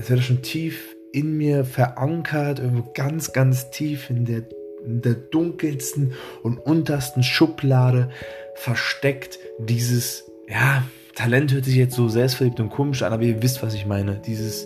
als 0.01 0.09
wäre 0.09 0.21
schon 0.23 0.41
tief 0.41 0.95
in 1.11 1.37
mir 1.37 1.63
verankert, 1.63 2.57
irgendwo 2.57 2.91
ganz, 2.95 3.33
ganz 3.33 3.69
tief 3.69 4.09
in 4.09 4.25
der, 4.25 4.41
in 4.83 5.03
der 5.03 5.13
dunkelsten 5.13 6.13
und 6.41 6.57
untersten 6.57 7.21
Schublade 7.21 8.09
versteckt. 8.55 9.37
Dieses, 9.59 10.23
ja, 10.49 10.83
Talent 11.13 11.53
hört 11.53 11.65
sich 11.65 11.75
jetzt 11.75 11.93
so 11.93 12.07
selbstverliebt 12.07 12.59
und 12.59 12.71
komisch 12.71 13.03
an, 13.03 13.13
aber 13.13 13.21
ihr 13.21 13.43
wisst, 13.43 13.61
was 13.61 13.75
ich 13.75 13.85
meine. 13.85 14.19
Dieses, 14.25 14.65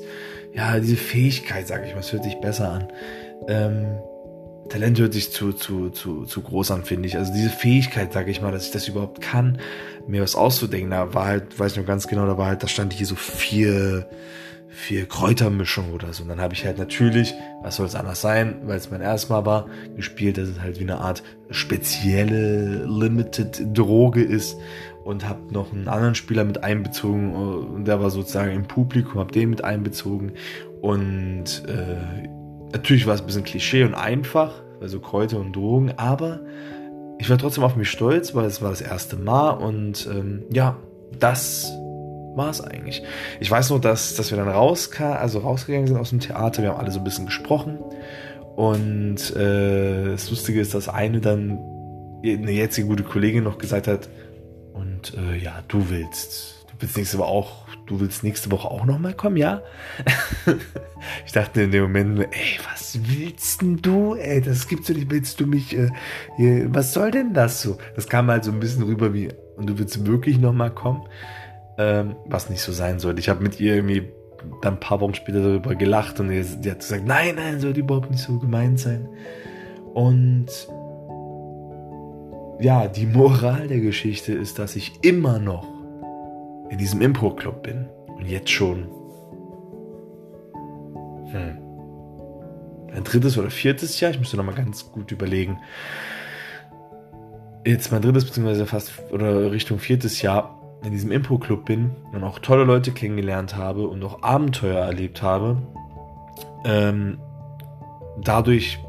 ja, 0.53 0.79
diese 0.79 0.95
Fähigkeit, 0.95 1.67
sage 1.67 1.85
ich 1.85 1.93
mal, 1.93 1.99
es 1.99 2.13
hört 2.13 2.23
sich 2.23 2.35
besser 2.35 2.71
an. 2.71 2.87
Ähm, 3.49 3.87
Talent 4.69 4.97
hört 4.99 5.11
sich 5.11 5.33
zu, 5.33 5.51
zu, 5.51 5.89
zu, 5.89 6.23
zu 6.23 6.41
groß 6.43 6.71
an, 6.71 6.85
finde 6.85 7.09
ich. 7.09 7.17
Also 7.17 7.33
diese 7.33 7.49
Fähigkeit, 7.49 8.13
sage 8.13 8.31
ich 8.31 8.41
mal, 8.41 8.53
dass 8.53 8.67
ich 8.67 8.71
das 8.71 8.87
überhaupt 8.87 9.19
kann, 9.19 9.59
mir 10.07 10.21
was 10.21 10.35
auszudenken. 10.35 10.91
Da 10.91 11.13
war 11.13 11.25
halt, 11.25 11.59
weiß 11.59 11.73
ich 11.73 11.77
noch 11.77 11.85
ganz 11.85 12.07
genau, 12.07 12.25
da 12.25 12.37
war 12.37 12.47
halt, 12.47 12.63
da 12.63 12.69
stand 12.69 12.93
hier 12.93 13.05
so 13.05 13.15
vier, 13.15 14.07
vier 14.75 15.05
Kräutermischungen 15.07 15.93
oder 15.93 16.13
so. 16.13 16.23
Und 16.23 16.29
dann 16.29 16.41
habe 16.41 16.53
ich 16.53 16.65
halt 16.65 16.77
natürlich, 16.77 17.33
was 17.63 17.77
soll 17.77 17.85
es 17.85 17.95
anders 17.95 18.21
sein, 18.21 18.61
weil 18.65 18.77
es 18.77 18.91
mein 18.91 19.01
erstes 19.01 19.29
Mal 19.29 19.45
war, 19.45 19.67
gespielt, 19.95 20.37
dass 20.37 20.49
es 20.49 20.59
halt 20.59 20.79
wie 20.79 20.83
eine 20.83 20.99
Art 20.99 21.23
spezielle 21.49 22.85
Limited 22.85 23.77
Droge 23.77 24.23
ist. 24.23 24.57
Und 25.03 25.29
habe 25.29 25.53
noch 25.53 25.71
einen 25.71 25.87
anderen 25.87 26.15
Spieler 26.15 26.43
mit 26.45 26.63
einbezogen 26.63 27.35
und 27.35 27.85
der 27.85 28.01
war 28.01 28.09
sozusagen 28.09 28.51
im 28.55 28.63
Publikum, 28.63 29.19
habe 29.19 29.31
den 29.31 29.51
mit 29.51 29.63
einbezogen. 29.63 30.31
Und 30.81 31.63
äh, 31.67 32.27
Natürlich 32.75 33.07
war 33.07 33.15
es 33.15 33.21
ein 33.21 33.27
bisschen 33.27 33.45
Klischee 33.45 33.85
und 33.85 33.93
einfach, 33.93 34.61
also 34.81 34.99
Kräuter 34.99 35.39
und 35.39 35.55
Drogen, 35.55 35.93
aber 35.95 36.41
ich 37.19 37.29
war 37.29 37.37
trotzdem 37.37 37.63
auf 37.63 37.77
mich 37.77 37.89
stolz, 37.89 38.35
weil 38.35 38.43
es 38.43 38.61
war 38.61 38.69
das 38.69 38.81
erste 38.81 39.15
Mal. 39.15 39.51
Und 39.51 40.05
ähm, 40.11 40.43
ja, 40.51 40.75
das 41.17 41.71
war 42.35 42.49
es 42.49 42.61
eigentlich. 42.61 43.03
Ich 43.39 43.49
weiß 43.49 43.69
nur, 43.69 43.81
dass, 43.81 44.15
dass 44.15 44.31
wir 44.31 44.37
dann 44.37 44.47
rauska 44.47 45.15
also 45.15 45.39
rausgegangen 45.39 45.87
sind 45.87 45.97
aus 45.97 46.09
dem 46.09 46.19
Theater, 46.19 46.61
wir 46.61 46.69
haben 46.71 46.79
alle 46.79 46.91
so 46.91 46.99
ein 46.99 47.03
bisschen 47.03 47.25
gesprochen 47.25 47.79
und 48.55 49.35
äh, 49.35 50.11
das 50.11 50.29
Lustige 50.29 50.59
ist, 50.61 50.73
dass 50.73 50.89
eine 50.89 51.21
dann, 51.21 51.59
eine 52.23 52.51
jetzige 52.51 52.87
gute 52.87 53.03
Kollegin 53.03 53.43
noch 53.43 53.57
gesagt 53.57 53.87
hat, 53.87 54.09
und 54.73 55.13
äh, 55.17 55.37
ja, 55.37 55.63
du 55.69 55.89
willst, 55.89 56.65
du 56.67 56.73
willst 56.81 56.97
nächste 56.97 57.17
Woche 57.17 57.27
auch 57.27 57.65
du 57.85 57.99
willst 57.99 58.23
nächste 58.23 58.51
Woche 58.51 58.69
auch 58.69 58.85
nochmal 58.85 59.13
kommen, 59.13 59.37
ja? 59.37 59.61
ich 61.25 61.31
dachte 61.31 61.63
in 61.63 61.71
dem 61.71 61.83
Moment, 61.83 62.19
ey, 62.19 62.59
was 62.71 62.99
willst 63.03 63.61
denn 63.61 63.77
du, 63.77 64.15
ey, 64.15 64.41
das 64.41 64.67
gibt's 64.67 64.87
doch 64.87 64.95
nicht, 64.95 65.11
willst 65.11 65.39
du 65.39 65.45
mich, 65.45 65.77
äh, 65.77 65.89
was 66.67 66.93
soll 66.93 67.11
denn 67.11 67.33
das 67.33 67.61
so? 67.61 67.77
Das 67.95 68.07
kam 68.07 68.29
halt 68.29 68.43
so 68.43 68.51
ein 68.51 68.59
bisschen 68.59 68.83
rüber 68.83 69.13
wie, 69.13 69.29
und 69.55 69.67
du 69.67 69.77
willst 69.77 70.05
wirklich 70.05 70.37
nochmal 70.37 70.71
kommen? 70.71 71.03
Ähm, 71.77 72.15
was 72.25 72.49
nicht 72.49 72.61
so 72.61 72.71
sein 72.71 72.99
sollte. 72.99 73.19
Ich 73.19 73.29
habe 73.29 73.43
mit 73.43 73.59
ihr 73.59 73.75
irgendwie 73.75 74.09
dann 74.61 74.75
ein 74.75 74.79
paar 74.79 75.01
Wochen 75.01 75.13
später 75.13 75.41
darüber 75.41 75.75
gelacht 75.75 76.19
und 76.19 76.29
die 76.29 76.71
hat 76.71 76.79
gesagt, 76.79 77.05
nein, 77.05 77.35
nein, 77.35 77.59
sollte 77.59 77.81
überhaupt 77.81 78.11
nicht 78.11 78.23
so 78.23 78.39
gemeint 78.39 78.79
sein. 78.79 79.09
Und 79.93 80.47
ja, 82.59 82.87
die 82.87 83.05
Moral 83.05 83.67
der 83.67 83.79
Geschichte 83.79 84.33
ist, 84.33 84.59
dass 84.59 84.75
ich 84.75 85.03
immer 85.03 85.39
noch 85.39 85.67
in 86.69 86.77
diesem 86.77 87.01
Impro-Club 87.01 87.63
bin. 87.63 87.87
Und 88.07 88.27
jetzt 88.27 88.49
schon. 88.49 88.87
Hm, 91.31 91.57
ein 92.93 93.03
drittes 93.03 93.37
oder 93.37 93.49
viertes 93.49 93.99
Jahr, 93.99 94.11
ich 94.11 94.19
müsste 94.19 94.37
noch 94.37 94.45
mal 94.45 94.55
ganz 94.55 94.89
gut 94.91 95.11
überlegen, 95.11 95.59
jetzt 97.65 97.91
mein 97.91 98.01
drittes 98.01 98.25
beziehungsweise 98.25 98.65
fast 98.65 98.93
oder 99.11 99.51
Richtung 99.51 99.79
viertes 99.79 100.21
Jahr 100.21 100.61
in 100.85 100.91
diesem 100.91 101.11
Impro-Club 101.11 101.65
bin 101.65 101.91
und 102.13 102.23
auch 102.23 102.39
tolle 102.39 102.63
Leute 102.63 102.91
kennengelernt 102.91 103.55
habe 103.55 103.87
und 103.87 104.03
auch 104.03 104.21
Abenteuer 104.21 104.85
erlebt 104.85 105.21
habe. 105.21 105.57
Ähm, 106.63 107.17
dadurch 108.21 108.79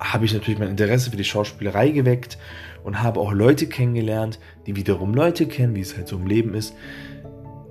habe 0.00 0.24
ich 0.24 0.32
natürlich 0.32 0.58
mein 0.58 0.70
Interesse 0.70 1.10
für 1.10 1.16
die 1.16 1.24
Schauspielerei 1.24 1.90
geweckt 1.90 2.38
und 2.84 3.02
habe 3.02 3.20
auch 3.20 3.32
Leute 3.32 3.66
kennengelernt, 3.66 4.38
die 4.66 4.76
wiederum 4.76 5.14
Leute 5.14 5.46
kennen, 5.46 5.74
wie 5.74 5.80
es 5.80 5.96
halt 5.96 6.08
so 6.08 6.16
im 6.16 6.26
Leben 6.26 6.54
ist. 6.54 6.74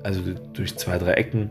Also 0.03 0.21
durch 0.53 0.77
zwei, 0.77 0.97
drei 0.97 1.13
Ecken, 1.13 1.49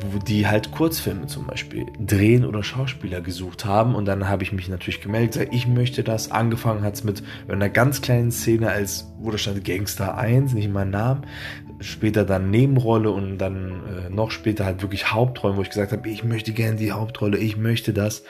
wo 0.00 0.18
die 0.18 0.46
halt 0.46 0.72
Kurzfilme 0.72 1.26
zum 1.26 1.46
Beispiel 1.46 1.86
drehen 1.98 2.44
oder 2.44 2.62
Schauspieler 2.62 3.20
gesucht 3.20 3.64
haben. 3.64 3.94
Und 3.94 4.04
dann 4.04 4.28
habe 4.28 4.42
ich 4.42 4.52
mich 4.52 4.68
natürlich 4.68 5.00
gemeldet, 5.00 5.34
gesagt, 5.34 5.54
ich 5.54 5.66
möchte 5.66 6.02
das. 6.02 6.30
Angefangen 6.30 6.82
hat 6.82 6.94
es 6.94 7.04
mit 7.04 7.22
einer 7.48 7.68
ganz 7.68 8.02
kleinen 8.02 8.30
Szene, 8.30 8.70
als 8.70 9.12
wo 9.18 9.30
da 9.30 9.38
stand 9.38 9.64
Gangster 9.64 10.16
1, 10.16 10.54
nicht 10.54 10.70
mein 10.70 10.90
Name. 10.90 11.22
Später 11.80 12.24
dann 12.24 12.50
Nebenrolle 12.50 13.10
und 13.10 13.38
dann 13.38 13.82
äh, 13.86 14.10
noch 14.10 14.30
später 14.30 14.64
halt 14.64 14.82
wirklich 14.82 15.12
Hauptrollen, 15.12 15.56
wo 15.56 15.62
ich 15.62 15.70
gesagt 15.70 15.92
habe, 15.92 16.08
ich 16.08 16.24
möchte 16.24 16.52
gerne 16.52 16.76
die 16.76 16.92
Hauptrolle, 16.92 17.38
ich 17.38 17.56
möchte 17.56 17.92
das. 17.92 18.22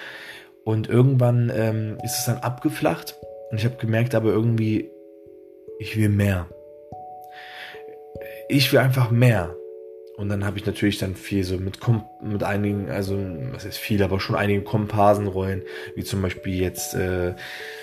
Und 0.64 0.88
irgendwann 0.88 1.52
ähm, 1.54 1.98
ist 2.02 2.18
es 2.18 2.24
dann 2.26 2.38
abgeflacht 2.38 3.16
und 3.50 3.58
ich 3.58 3.64
habe 3.64 3.76
gemerkt, 3.76 4.14
aber 4.14 4.30
irgendwie, 4.30 4.90
ich 5.78 5.96
will 5.96 6.08
mehr. 6.08 6.46
Ich 8.48 8.72
will 8.72 8.80
einfach 8.80 9.10
mehr. 9.10 9.54
Und 10.16 10.30
dann 10.30 10.46
habe 10.46 10.58
ich 10.58 10.64
natürlich 10.64 10.96
dann 10.96 11.14
viel 11.14 11.44
so 11.44 11.58
mit, 11.58 11.78
mit 12.22 12.42
einigen, 12.42 12.90
also 12.90 13.18
was 13.52 13.66
ist 13.66 13.76
viel, 13.76 14.02
aber 14.02 14.18
schon 14.18 14.34
einige 14.34 14.62
Komparsenrollen, 14.62 15.62
wie 15.94 16.04
zum 16.04 16.22
Beispiel 16.22 16.54
jetzt 16.54 16.94
äh, 16.94 17.34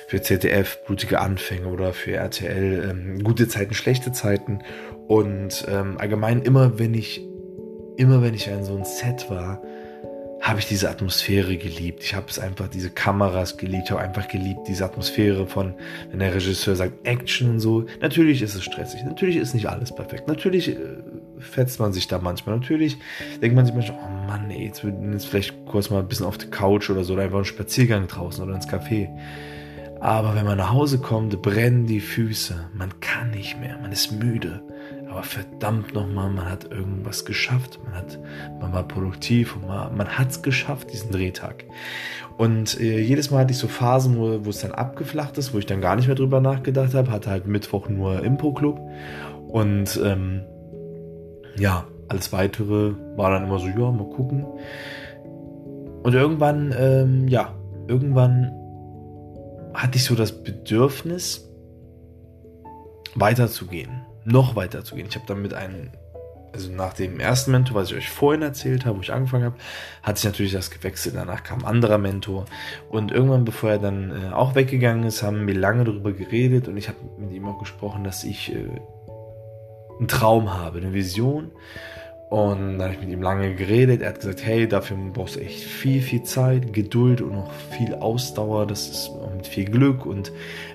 für 0.07 0.21
ZDF 0.21 0.83
Blutige 0.87 1.19
Anfänge 1.19 1.67
oder 1.67 1.93
für 1.93 2.13
RTL 2.13 2.89
ähm, 2.89 3.23
Gute 3.23 3.47
Zeiten, 3.47 3.75
schlechte 3.75 4.11
Zeiten. 4.13 4.59
Und 5.07 5.65
ähm, 5.69 5.99
allgemein 5.99 6.41
immer, 6.41 6.79
wenn 6.79 6.95
ich, 6.95 7.21
immer 7.97 8.23
wenn 8.23 8.33
ich 8.33 8.49
an 8.49 8.63
so 8.63 8.75
ein 8.75 8.85
Set 8.85 9.29
war, 9.29 9.61
habe 10.43 10.59
ich 10.59 10.65
diese 10.65 10.89
Atmosphäre 10.89 11.55
geliebt. 11.55 12.03
Ich 12.03 12.15
habe 12.15 12.25
es 12.29 12.37
einfach, 12.37 12.67
diese 12.67 12.89
Kameras 12.89 13.57
geliebt. 13.57 13.83
Ich 13.85 13.91
habe 13.91 14.01
einfach 14.01 14.27
geliebt, 14.27 14.61
diese 14.67 14.83
Atmosphäre 14.83 15.47
von, 15.47 15.75
wenn 16.09 16.19
der 16.19 16.35
Regisseur 16.35 16.75
sagt 16.75 17.07
Action 17.07 17.51
und 17.51 17.59
so. 17.59 17.85
Natürlich 18.01 18.41
ist 18.41 18.53
es 18.53 18.63
stressig. 18.63 19.03
Natürlich 19.05 19.37
ist 19.37 19.53
nicht 19.53 19.69
alles 19.69 19.95
perfekt. 19.95 20.27
Natürlich 20.27 20.69
äh, 20.69 20.75
fetzt 21.43 21.79
man 21.79 21.93
sich 21.93 22.07
da 22.07 22.19
manchmal. 22.19 22.57
Natürlich 22.57 22.97
denkt 23.41 23.55
man 23.55 23.65
sich 23.65 23.75
manchmal, 23.75 23.99
oh 23.99 24.27
Mann, 24.27 24.49
ey, 24.49 24.65
jetzt 24.65 24.83
würden 24.83 25.13
jetzt 25.13 25.27
vielleicht 25.27 25.65
kurz 25.65 25.89
mal 25.89 25.99
ein 25.99 26.07
bisschen 26.07 26.25
auf 26.25 26.37
die 26.37 26.49
Couch 26.49 26.89
oder 26.89 27.03
so 27.03 27.13
oder 27.13 27.23
einfach 27.23 27.37
einen 27.37 27.45
Spaziergang 27.45 28.07
draußen 28.07 28.43
oder 28.43 28.55
ins 28.55 28.67
Café. 28.67 29.09
Aber 30.03 30.35
wenn 30.35 30.43
man 30.43 30.57
nach 30.57 30.73
Hause 30.73 30.97
kommt, 30.97 31.41
brennen 31.41 31.85
die 31.85 32.01
Füße. 32.01 32.71
Man 32.73 32.99
kann 32.99 33.31
nicht 33.31 33.57
mehr. 33.61 33.77
Man 33.81 33.93
ist 33.93 34.11
müde. 34.11 34.61
Aber 35.09 35.23
verdammt 35.23 35.93
nochmal, 35.93 36.29
man 36.29 36.49
hat 36.49 36.69
irgendwas 36.69 37.23
geschafft. 37.23 37.79
Man, 37.85 37.93
hat, 37.93 38.19
man 38.59 38.73
war 38.73 38.85
produktiv 38.85 39.55
und 39.55 39.67
man, 39.67 39.95
man 39.95 40.09
hat 40.09 40.31
es 40.31 40.41
geschafft, 40.41 40.91
diesen 40.91 41.11
Drehtag. 41.11 41.63
Und 42.37 42.81
äh, 42.81 42.99
jedes 42.99 43.31
Mal 43.31 43.39
hatte 43.39 43.53
ich 43.53 43.57
so 43.57 43.69
Phasen, 43.69 44.17
wo, 44.17 44.43
wo 44.43 44.49
es 44.49 44.59
dann 44.59 44.71
abgeflacht 44.71 45.37
ist, 45.37 45.53
wo 45.53 45.59
ich 45.59 45.67
dann 45.67 45.79
gar 45.79 45.95
nicht 45.95 46.07
mehr 46.07 46.15
drüber 46.15 46.41
nachgedacht 46.41 46.93
habe. 46.95 47.09
Hatte 47.09 47.29
halt 47.29 47.47
Mittwoch 47.47 47.87
nur 47.87 48.23
Impro-Club. 48.23 48.81
Und 49.47 50.01
ähm, 50.03 50.41
ja, 51.57 51.85
alles 52.07 52.31
weitere 52.33 52.93
war 53.15 53.31
dann 53.31 53.45
immer 53.45 53.59
so, 53.59 53.67
ja, 53.67 53.91
mal 53.91 54.09
gucken. 54.09 54.45
Und 56.03 56.13
irgendwann, 56.13 56.73
ähm, 56.77 57.27
ja, 57.27 57.53
irgendwann 57.87 58.51
hatte 59.73 59.97
ich 59.97 60.03
so 60.03 60.15
das 60.15 60.43
Bedürfnis, 60.43 61.49
weiterzugehen 63.15 64.03
noch 64.25 64.55
weiter 64.55 64.83
zu 64.83 64.95
gehen. 64.95 65.07
Ich 65.09 65.15
habe 65.15 65.25
dann 65.27 65.41
mit 65.41 65.53
einem 65.53 65.89
also 66.53 66.71
nach 66.71 66.93
dem 66.93 67.19
ersten 67.19 67.49
Mentor, 67.49 67.77
was 67.77 67.89
ich 67.89 67.97
euch 67.97 68.09
vorhin 68.11 68.43
erzählt 68.43 68.85
habe, 68.85 68.97
wo 68.97 69.01
ich 69.01 69.11
angefangen 69.11 69.45
habe, 69.45 69.55
hat 70.03 70.19
sich 70.19 70.25
natürlich 70.25 70.51
das 70.51 70.69
gewechselt. 70.69 71.15
Danach 71.15 71.41
kam 71.41 71.59
ein 71.61 71.65
anderer 71.65 71.97
Mentor. 71.97 72.45
Und 72.89 73.11
irgendwann, 73.11 73.43
bevor 73.43 73.71
er 73.71 73.79
dann 73.79 74.11
äh, 74.11 74.31
auch 74.31 74.53
weggegangen 74.53 75.03
ist, 75.03 75.23
haben 75.23 75.47
wir 75.47 75.55
lange 75.55 75.83
darüber 75.83 76.11
geredet 76.11 76.67
und 76.67 76.77
ich 76.77 76.89
habe 76.89 76.99
mit 77.17 77.31
ihm 77.31 77.47
auch 77.47 77.57
gesprochen, 77.57 78.03
dass 78.03 78.23
ich 78.23 78.53
äh, 78.53 78.67
einen 79.99 80.07
Traum 80.07 80.53
habe, 80.53 80.79
eine 80.79 80.93
Vision 80.93 81.51
und 82.33 82.79
dann 82.79 82.81
habe 82.81 82.93
ich 82.93 82.99
mit 82.99 83.09
ihm 83.09 83.21
lange 83.21 83.53
geredet. 83.53 84.01
Er 84.01 84.09
hat 84.09 84.21
gesagt, 84.21 84.43
hey, 84.43 84.67
dafür 84.67 84.97
brauchst 85.13 85.35
du 85.35 85.39
echt 85.39 85.59
viel, 85.59 86.01
viel 86.01 86.23
Zeit, 86.23 86.73
Geduld 86.73 87.21
und 87.21 87.35
auch 87.35 87.51
viel 87.77 87.93
Ausdauer. 87.93 88.65
Das 88.65 88.89
ist 88.89 89.11
mit 89.35 89.45
viel 89.45 89.65
Glück 89.65 90.03
und 90.03 90.31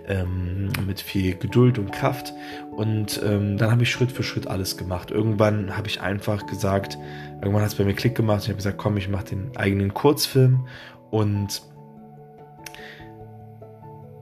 ähm, 0.06 0.70
mit 0.86 1.00
viel 1.00 1.34
Geduld 1.34 1.80
und 1.80 1.90
Kraft. 1.90 2.32
Und 2.76 3.20
ähm, 3.26 3.58
dann 3.58 3.72
habe 3.72 3.82
ich 3.82 3.90
Schritt 3.90 4.12
für 4.12 4.22
Schritt 4.22 4.46
alles 4.46 4.76
gemacht. 4.76 5.10
Irgendwann 5.10 5.76
habe 5.76 5.88
ich 5.88 6.00
einfach 6.00 6.46
gesagt, 6.46 6.96
irgendwann 7.42 7.62
hat 7.62 7.70
es 7.70 7.74
bei 7.74 7.82
mir 7.82 7.94
Klick 7.94 8.14
gemacht. 8.14 8.42
Ich 8.44 8.48
habe 8.50 8.58
gesagt, 8.58 8.78
komm, 8.78 8.96
ich 8.96 9.08
mache 9.08 9.24
den 9.24 9.56
eigenen 9.56 9.92
Kurzfilm 9.92 10.68
und 11.10 11.60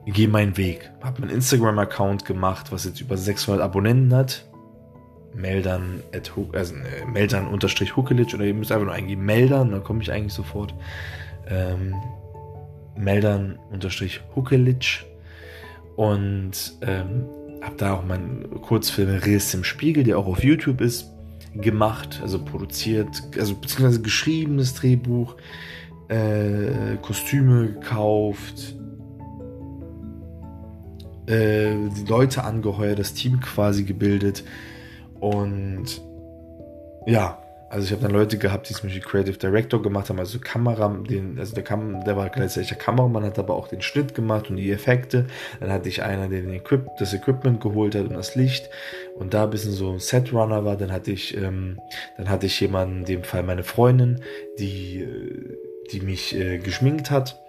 gehe 0.07 0.27
meinen 0.27 0.57
Weg. 0.57 0.89
Habe 1.03 1.21
meinen 1.21 1.35
Instagram-Account 1.35 2.25
gemacht, 2.25 2.71
was 2.71 2.85
jetzt 2.85 2.99
über 2.99 3.15
600 3.15 3.61
Abonnenten 3.61 4.15
hat. 4.15 4.46
Meldern, 5.37 6.01
at, 6.13 6.31
also, 6.53 6.75
äh, 6.75 7.05
Meldern 7.05 7.47
oder 8.33 8.45
ihr 8.45 8.53
müsst 8.53 8.71
einfach 8.71 8.85
nur 8.85 8.93
eingeben 8.93 9.23
Meldern, 9.23 9.71
dann 9.71 9.83
komme 9.83 10.01
ich 10.01 10.11
eigentlich 10.11 10.33
sofort. 10.33 10.73
Ähm, 11.49 11.95
Meldern 12.97 13.59
unterstrich 13.71 14.21
und 15.95 16.51
ähm, 16.81 17.25
habe 17.61 17.75
da 17.77 17.93
auch 17.93 18.05
meinen 18.05 18.61
Kurzfilm 18.61 19.09
Riss 19.19 19.53
im 19.53 19.63
Spiegel, 19.63 20.03
der 20.03 20.17
auch 20.17 20.27
auf 20.27 20.43
YouTube 20.43 20.81
ist, 20.81 21.11
gemacht, 21.53 22.19
also 22.21 22.43
produziert, 22.43 23.07
also 23.37 23.55
beziehungsweise 23.55 24.01
geschriebenes 24.01 24.73
Drehbuch, 24.73 25.35
äh, 26.07 26.97
Kostüme 27.01 27.73
gekauft, 27.73 28.75
äh, 31.27 31.75
die 31.97 32.05
Leute 32.07 32.43
angeheuert, 32.43 32.99
das 32.99 33.13
Team 33.13 33.39
quasi 33.39 33.83
gebildet 33.83 34.43
und 35.19 36.01
ja, 37.05 37.41
also 37.69 37.85
ich 37.85 37.91
habe 37.91 38.01
dann 38.01 38.11
Leute 38.11 38.37
gehabt, 38.37 38.69
die 38.69 38.73
zum 38.73 38.83
Beispiel 38.83 39.03
Creative 39.03 39.37
Director 39.37 39.81
gemacht 39.81 40.09
haben, 40.09 40.19
also 40.19 40.39
Kamera, 40.39 40.87
den, 41.09 41.37
also 41.37 41.53
der, 41.53 41.63
Kam 41.63 42.03
der 42.05 42.15
war 42.15 42.29
gleichzeitig 42.29 42.69
der 42.69 42.77
Kameramann, 42.77 43.25
hat 43.25 43.39
aber 43.39 43.55
auch 43.55 43.67
den 43.67 43.81
Schnitt 43.81 44.15
gemacht 44.15 44.49
und 44.49 44.55
die 44.55 44.71
Effekte. 44.71 45.27
Dann 45.59 45.71
hatte 45.71 45.89
ich 45.89 46.01
einer, 46.01 46.29
der 46.29 46.45
Equip 46.45 46.87
das 46.97 47.13
Equipment 47.13 47.59
geholt 47.59 47.95
hat 47.95 48.03
und 48.03 48.13
das 48.13 48.35
Licht 48.35 48.69
und 49.15 49.33
da 49.33 49.43
ein 49.43 49.49
bisschen 49.49 49.73
so 49.73 49.91
ein 49.91 49.99
Setrunner 49.99 50.63
war. 50.63 50.77
Dann 50.77 50.93
hatte 50.93 51.11
ich, 51.11 51.35
ähm, 51.35 51.79
dann 52.15 52.29
hatte 52.29 52.45
ich 52.45 52.59
jemanden, 52.59 52.99
in 52.99 53.05
dem 53.05 53.23
Fall 53.23 53.43
meine 53.43 53.63
Freundin, 53.63 54.21
die, 54.59 55.01
äh, 55.01 55.57
die 55.91 55.99
mich 55.99 56.35
äh, 56.35 56.59
geschminkt 56.59 57.11
hat 57.11 57.41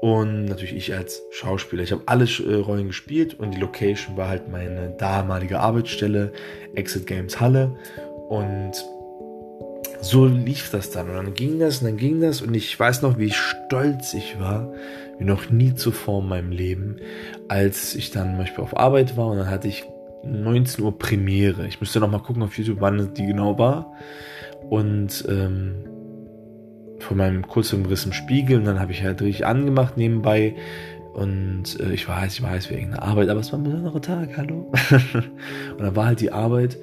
und 0.00 0.44
natürlich 0.44 0.76
ich 0.76 0.94
als 0.94 1.22
Schauspieler. 1.30 1.82
Ich 1.82 1.92
habe 1.92 2.02
alle 2.06 2.24
äh, 2.24 2.54
Rollen 2.56 2.88
gespielt 2.88 3.38
und 3.38 3.52
die 3.52 3.60
Location 3.60 4.16
war 4.16 4.28
halt 4.28 4.48
meine 4.48 4.94
damalige 4.98 5.60
Arbeitsstelle, 5.60 6.32
Exit 6.74 7.06
Games 7.06 7.40
Halle. 7.40 7.76
Und 8.28 8.72
so 10.02 10.26
lief 10.26 10.70
das 10.70 10.90
dann. 10.90 11.08
Und 11.08 11.16
dann 11.16 11.34
ging 11.34 11.58
das 11.58 11.78
und 11.78 11.86
dann 11.86 11.96
ging 11.96 12.20
das. 12.20 12.42
Und 12.42 12.54
ich 12.54 12.78
weiß 12.78 13.02
noch, 13.02 13.18
wie 13.18 13.30
stolz 13.30 14.12
ich 14.14 14.38
war, 14.38 14.72
wie 15.18 15.24
noch 15.24 15.50
nie 15.50 15.74
zuvor 15.74 16.22
in 16.22 16.28
meinem 16.28 16.50
Leben, 16.52 16.96
als 17.48 17.94
ich 17.94 18.10
dann 18.10 18.30
zum 18.30 18.38
Beispiel 18.38 18.64
auf 18.64 18.76
Arbeit 18.76 19.16
war 19.16 19.28
und 19.28 19.38
dann 19.38 19.50
hatte 19.50 19.68
ich 19.68 19.84
19 20.24 20.84
Uhr 20.84 20.98
Premiere. 20.98 21.66
Ich 21.66 21.80
müsste 21.80 22.00
noch 22.00 22.10
mal 22.10 22.18
gucken 22.18 22.42
auf 22.42 22.58
YouTube, 22.58 22.80
wann 22.80 23.14
die 23.14 23.26
genau 23.26 23.58
war. 23.58 23.92
Und 24.68 25.24
ähm, 25.28 25.95
von 26.98 27.16
meinem 27.16 27.46
Kurzumriss 27.46 28.04
im 28.06 28.12
Spiegel 28.12 28.58
und 28.58 28.64
dann 28.64 28.80
habe 28.80 28.92
ich 28.92 29.02
halt 29.02 29.20
richtig 29.22 29.46
angemacht 29.46 29.96
nebenbei 29.96 30.54
und 31.16 31.80
äh, 31.80 31.92
ich 31.92 32.06
weiß, 32.06 32.34
ich 32.34 32.42
weiß 32.42 32.70
wegen 32.70 32.90
der 32.90 33.02
Arbeit, 33.02 33.30
aber 33.30 33.40
es 33.40 33.50
war 33.50 33.58
ein 33.58 33.64
besonderer 33.64 34.02
Tag, 34.02 34.36
hallo. 34.36 34.70
und 34.92 35.80
dann 35.80 35.96
war 35.96 36.06
halt 36.06 36.20
die 36.20 36.30
Arbeit 36.30 36.76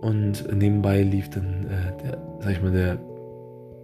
und 0.00 0.52
nebenbei 0.54 1.02
lief 1.02 1.30
dann 1.30 1.66
äh, 1.66 2.02
der, 2.02 2.18
sag 2.40 2.52
ich 2.52 2.62
mal, 2.62 2.70
der 2.70 2.98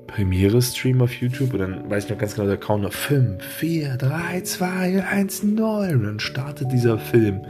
Premiere-Stream 0.06 1.02
auf 1.02 1.12
YouTube 1.14 1.52
und 1.52 1.58
dann 1.58 1.90
weiß 1.90 2.04
ich 2.04 2.10
noch 2.10 2.18
ganz 2.18 2.34
genau, 2.34 2.46
der 2.46 2.56
Counter 2.58 2.90
5, 2.90 3.42
4, 3.42 3.96
3, 3.96 4.40
2, 4.40 5.04
1, 5.04 5.42
0 5.42 5.88
und 5.94 6.04
dann 6.04 6.20
startet 6.20 6.72
dieser 6.72 6.98
Film. 6.98 7.42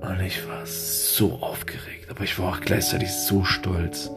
Und 0.00 0.20
ich 0.26 0.46
war 0.48 0.66
so 0.66 1.34
aufgeregt, 1.34 2.10
aber 2.10 2.24
ich 2.24 2.36
war 2.38 2.48
auch 2.48 2.60
gleichzeitig 2.60 3.12
so 3.12 3.44
stolz. 3.44 4.10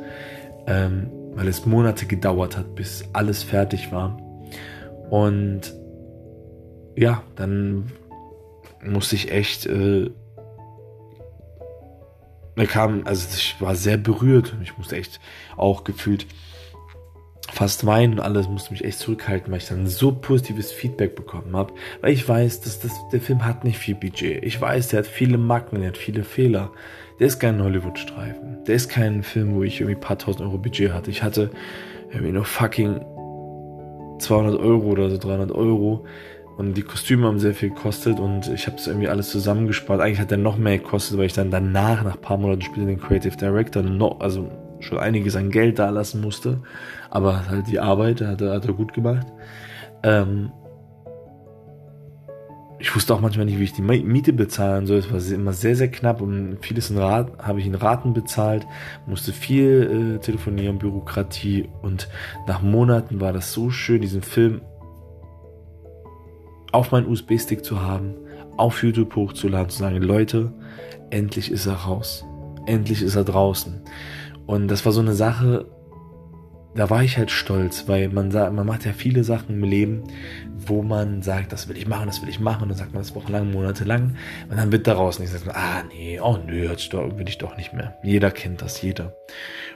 Ähm, 0.66 1.12
weil 1.36 1.48
es 1.48 1.66
Monate 1.66 2.06
gedauert 2.06 2.58
hat, 2.58 2.76
bis 2.76 3.06
alles 3.14 3.44
fertig 3.44 3.92
war. 3.92 4.18
Und 5.10 5.74
ja, 6.96 7.24
dann 7.36 7.92
musste 8.84 9.16
ich 9.16 9.32
echt, 9.32 9.66
äh, 9.66 10.10
da 12.56 12.66
kam, 12.66 13.02
also 13.06 13.28
ich 13.36 13.56
war 13.60 13.76
sehr 13.76 13.98
berührt 13.98 14.54
und 14.54 14.62
ich 14.62 14.78
musste 14.78 14.96
echt 14.96 15.20
auch 15.58 15.84
gefühlt 15.84 16.26
fast 17.52 17.86
weinen 17.86 18.14
und 18.14 18.20
alles 18.20 18.48
musste 18.50 18.72
mich 18.72 18.84
echt 18.84 19.00
zurückhalten, 19.00 19.52
weil 19.52 19.60
ich 19.60 19.68
dann 19.68 19.88
so 19.88 20.12
positives 20.12 20.72
Feedback 20.72 21.16
bekommen 21.16 21.56
habe, 21.56 21.74
weil 22.02 22.12
ich 22.12 22.28
weiß, 22.28 22.62
dass 22.62 22.80
das, 22.80 22.94
der 23.12 23.22
Film 23.22 23.46
hat 23.46 23.64
nicht 23.64 23.78
viel 23.78 23.96
Budget. 23.96 24.44
Ich 24.44 24.60
weiß, 24.60 24.90
der 24.90 25.00
hat 25.00 25.08
viele 25.08 25.38
Macken, 25.38 25.80
der 25.80 25.90
hat 25.90 25.98
viele 25.98 26.24
Fehler. 26.24 26.72
Der 27.20 27.28
ist 27.28 27.40
kein 27.40 27.64
Hollywood-Streifen. 27.64 28.64
Der 28.66 28.76
ist 28.76 28.90
kein 28.90 29.24
Film, 29.24 29.56
wo 29.56 29.64
ich 29.64 29.80
irgendwie 29.80 29.96
ein 29.96 30.02
paar 30.02 30.18
tausend 30.18 30.42
Euro 30.42 30.58
Budget 30.58 30.92
hatte. 30.92 31.10
Ich 31.12 31.24
hatte 31.24 31.50
irgendwie 32.12 32.34
nur 32.34 32.46
fucking 32.46 33.00
200 34.20 34.60
Euro 34.60 34.88
oder 34.88 35.10
so 35.10 35.18
300 35.18 35.52
Euro. 35.52 36.06
Und 36.58 36.76
die 36.76 36.84
Kostüme 36.84 37.28
haben 37.28 37.40
sehr 37.40 37.54
viel 37.54 37.70
gekostet 37.70 38.20
und 38.20 38.48
ich 38.48 38.68
habe 38.68 38.78
es 38.78 38.88
irgendwie 38.88 39.10
alles 39.10 39.30
zusammengespart. 39.30 40.00
Eigentlich 40.00 40.20
hat 40.20 40.32
der 40.32 40.38
noch 40.38 40.58
mehr 40.58 40.78
gekostet, 40.78 41.18
weil 41.18 41.26
ich 41.26 41.34
dann 41.34 41.52
danach, 41.52 42.04
nach 42.04 42.16
ein 42.16 42.22
paar 42.22 42.38
Monaten 42.38 42.62
später, 42.62 42.86
den 42.86 43.00
Creative 43.00 43.36
Director 43.36 43.84
noch, 43.84 44.22
also 44.22 44.50
schon 44.80 44.98
einiges 44.98 45.36
an 45.36 45.52
Geld 45.52 45.80
da 45.80 45.90
lassen 45.90 46.22
musste. 46.22 46.62
Aber 47.10 47.48
halt 47.50 47.68
die 47.68 47.80
Arbeit 47.80 48.22
hat 48.22 48.42
er, 48.42 48.54
hat 48.54 48.66
er 48.66 48.74
gut 48.74 48.94
gemacht. 48.94 49.28
Ähm, 50.04 50.52
ich 52.80 52.94
wusste 52.96 53.14
auch 53.14 53.22
manchmal 53.22 53.46
nicht, 53.46 53.60
wie 53.60 53.64
ich 53.64 53.74
die 53.74 53.82
Miete 53.82 54.34
bezahlen 54.34 54.86
soll. 54.86 54.98
Es 54.98 55.12
war 55.12 55.34
immer 55.34 55.54
sehr, 55.54 55.76
sehr 55.76 55.90
knapp 55.90 56.22
und 56.22 56.58
vieles 56.62 56.90
in 56.90 56.98
Rat, 56.98 57.32
habe 57.40 57.60
ich 57.60 57.68
in 57.68 57.76
Raten 57.76 58.14
bezahlt, 58.14 58.68
musste 59.06 59.32
viel 59.32 60.18
äh, 60.18 60.20
telefonieren, 60.20 60.78
Bürokratie 60.78 61.70
und 61.82 62.10
nach 62.48 62.62
Monaten 62.62 63.22
war 63.22 63.34
das 63.34 63.54
so 63.54 63.70
schön, 63.70 64.02
diesen 64.02 64.22
Film 64.22 64.62
auf 66.72 66.92
meinen 66.92 67.08
USB-Stick 67.08 67.64
zu 67.64 67.82
haben, 67.82 68.16
auf 68.58 68.84
YouTube 68.84 69.16
hochzuladen, 69.16 69.70
zu 69.70 69.80
sagen, 69.80 70.02
Leute, 70.02 70.52
endlich 71.10 71.52
ist 71.52 71.66
er 71.66 71.76
raus. 71.76 72.26
Endlich 72.66 73.02
ist 73.02 73.16
er 73.16 73.24
draußen. 73.24 73.82
Und 74.46 74.68
das 74.68 74.86
war 74.86 74.92
so 74.92 75.00
eine 75.00 75.14
Sache, 75.14 75.68
da 76.76 76.90
war 76.90 77.04
ich 77.04 77.18
halt 77.18 77.32
stolz, 77.32 77.88
weil 77.88 78.10
man 78.10 78.32
sagt, 78.32 78.54
man 78.54 78.68
macht 78.68 78.86
ja 78.86 78.92
viele 78.92 79.24
Sachen 79.24 79.56
im 79.56 79.64
Leben, 79.64 80.04
wo 80.58 80.82
man 80.82 81.22
sagt, 81.22 81.54
das 81.54 81.70
will 81.70 81.78
ich 81.78 81.88
machen, 81.88 82.08
das 82.08 82.22
will 82.22 82.30
ich 82.30 82.40
machen, 82.40 82.64
und 82.64 82.70
dann 82.70 82.78
sagt 82.78 82.94
man 82.94 83.02
das 83.02 83.16
wochenlang, 83.16 83.52
monatelang, 83.52 84.18
und 84.50 84.58
dann 84.58 84.72
wird 84.72 84.86
daraus 84.86 85.20
nicht, 85.20 85.32
sagt 85.32 85.46
man, 85.46 85.56
ah 85.56 85.84
nee, 85.88 86.20
oh 86.20 86.38
nö, 86.46 86.70
jetzt 86.70 86.92
will 86.92 87.30
ich 87.30 87.38
doch 87.38 87.56
nicht 87.56 87.74
mehr. 87.74 87.98
Jeder 88.04 88.30
kennt 88.30 88.62
das, 88.62 88.82
jeder. 88.82 89.16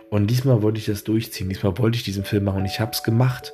Und 0.09 0.27
diesmal 0.27 0.61
wollte 0.61 0.79
ich 0.79 0.87
das 0.87 1.03
durchziehen, 1.05 1.47
diesmal 1.47 1.77
wollte 1.77 1.97
ich 1.97 2.03
diesen 2.03 2.25
Film 2.25 2.43
machen 2.43 2.59
und 2.59 2.65
ich 2.65 2.79
habe 2.79 2.91
es 2.91 3.03
gemacht. 3.03 3.53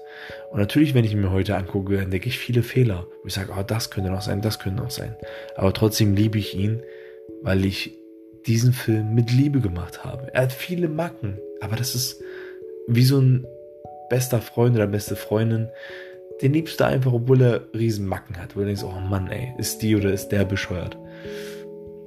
Und 0.52 0.60
natürlich, 0.60 0.96
wenn 0.96 1.06
ich 1.06 1.12
ihn 1.12 1.22
mir 1.22 1.32
heute 1.32 1.56
angucke, 1.56 2.00
entdecke 2.00 2.28
ich 2.28 2.40
viele 2.40 2.64
Fehler, 2.64 3.06
wo 3.22 3.28
ich 3.28 3.34
sage, 3.34 3.52
oh, 3.56 3.62
das 3.62 3.92
könnte 3.92 4.10
noch 4.10 4.22
sein, 4.22 4.42
das 4.42 4.58
könnte 4.58 4.82
noch 4.82 4.92
sein. 4.92 5.16
Aber 5.56 5.74
trotzdem 5.74 6.16
liebe 6.16 6.40
ich 6.40 6.56
ihn, 6.58 6.82
weil 7.44 7.66
ich 7.66 7.94
diesen 8.48 8.74
Film 8.74 9.14
mit 9.14 9.32
Liebe 9.32 9.60
gemacht 9.60 10.04
habe. 10.04 10.34
Er 10.34 10.44
hat 10.44 10.54
viele 10.54 10.88
Macken, 10.88 11.38
aber 11.62 11.76
das 11.76 11.94
ist 11.94 12.22
wie 12.88 13.04
so 13.04 13.20
ein 13.20 13.46
bester 14.10 14.42
Freund 14.42 14.76
oder 14.76 14.88
beste 14.88 15.16
Freundin, 15.16 15.70
den 16.42 16.54
liebst 16.54 16.80
du 16.80 16.86
einfach, 16.86 17.14
obwohl 17.14 17.42
er 17.42 17.62
riesen 17.74 18.08
Macken 18.08 18.38
hat. 18.38 18.56
Wo 18.56 18.60
du 18.60 18.66
denkst, 18.66 18.84
oh 18.84 19.00
Mann, 19.00 19.28
ey, 19.28 19.54
ist 19.58 19.82
die 19.82 19.96
oder 19.96 20.12
ist 20.12 20.30
der 20.30 20.46
bescheuert. 20.46 20.98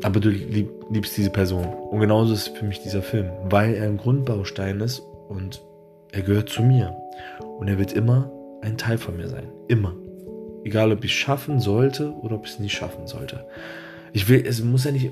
Aber 0.03 0.21
du 0.21 0.29
lieb, 0.29 0.71
liebst 0.91 1.17
diese 1.17 1.31
Person. 1.31 1.67
Und 1.67 2.01
genauso 2.01 2.35
ist 2.35 2.49
für 2.49 2.65
mich 2.65 2.81
dieser 2.81 3.03
Film, 3.03 3.31
weil 3.45 3.75
er 3.75 3.85
ein 3.85 3.97
Grundbaustein 3.97 4.81
ist 4.81 5.03
und 5.29 5.63
er 6.13 6.23
gehört 6.23 6.51
zu 6.51 6.63
mir. 6.63 6.97
Und 7.59 7.69
er 7.69 7.79
wird 7.79 7.93
immer 7.93 8.31
ein 8.63 8.77
Teil 8.77 8.99
von 8.99 9.17
mir 9.17 9.29
sein. 9.29 9.51
Immer. 9.67 9.95
Egal, 10.65 10.93
ob 10.93 11.05
ich 11.05 11.13
es 11.13 11.17
schaffen 11.17 11.61
sollte 11.61 12.13
oder 12.23 12.37
ob 12.37 12.45
ich 12.45 12.53
es 12.53 12.59
nicht 12.59 12.77
schaffen 12.77 13.07
sollte. 13.07 13.47
Ich 14.13 14.29
will, 14.29 14.45
es 14.47 14.63
muss 14.63 14.85
ja 14.85 14.93
nicht 14.93 15.11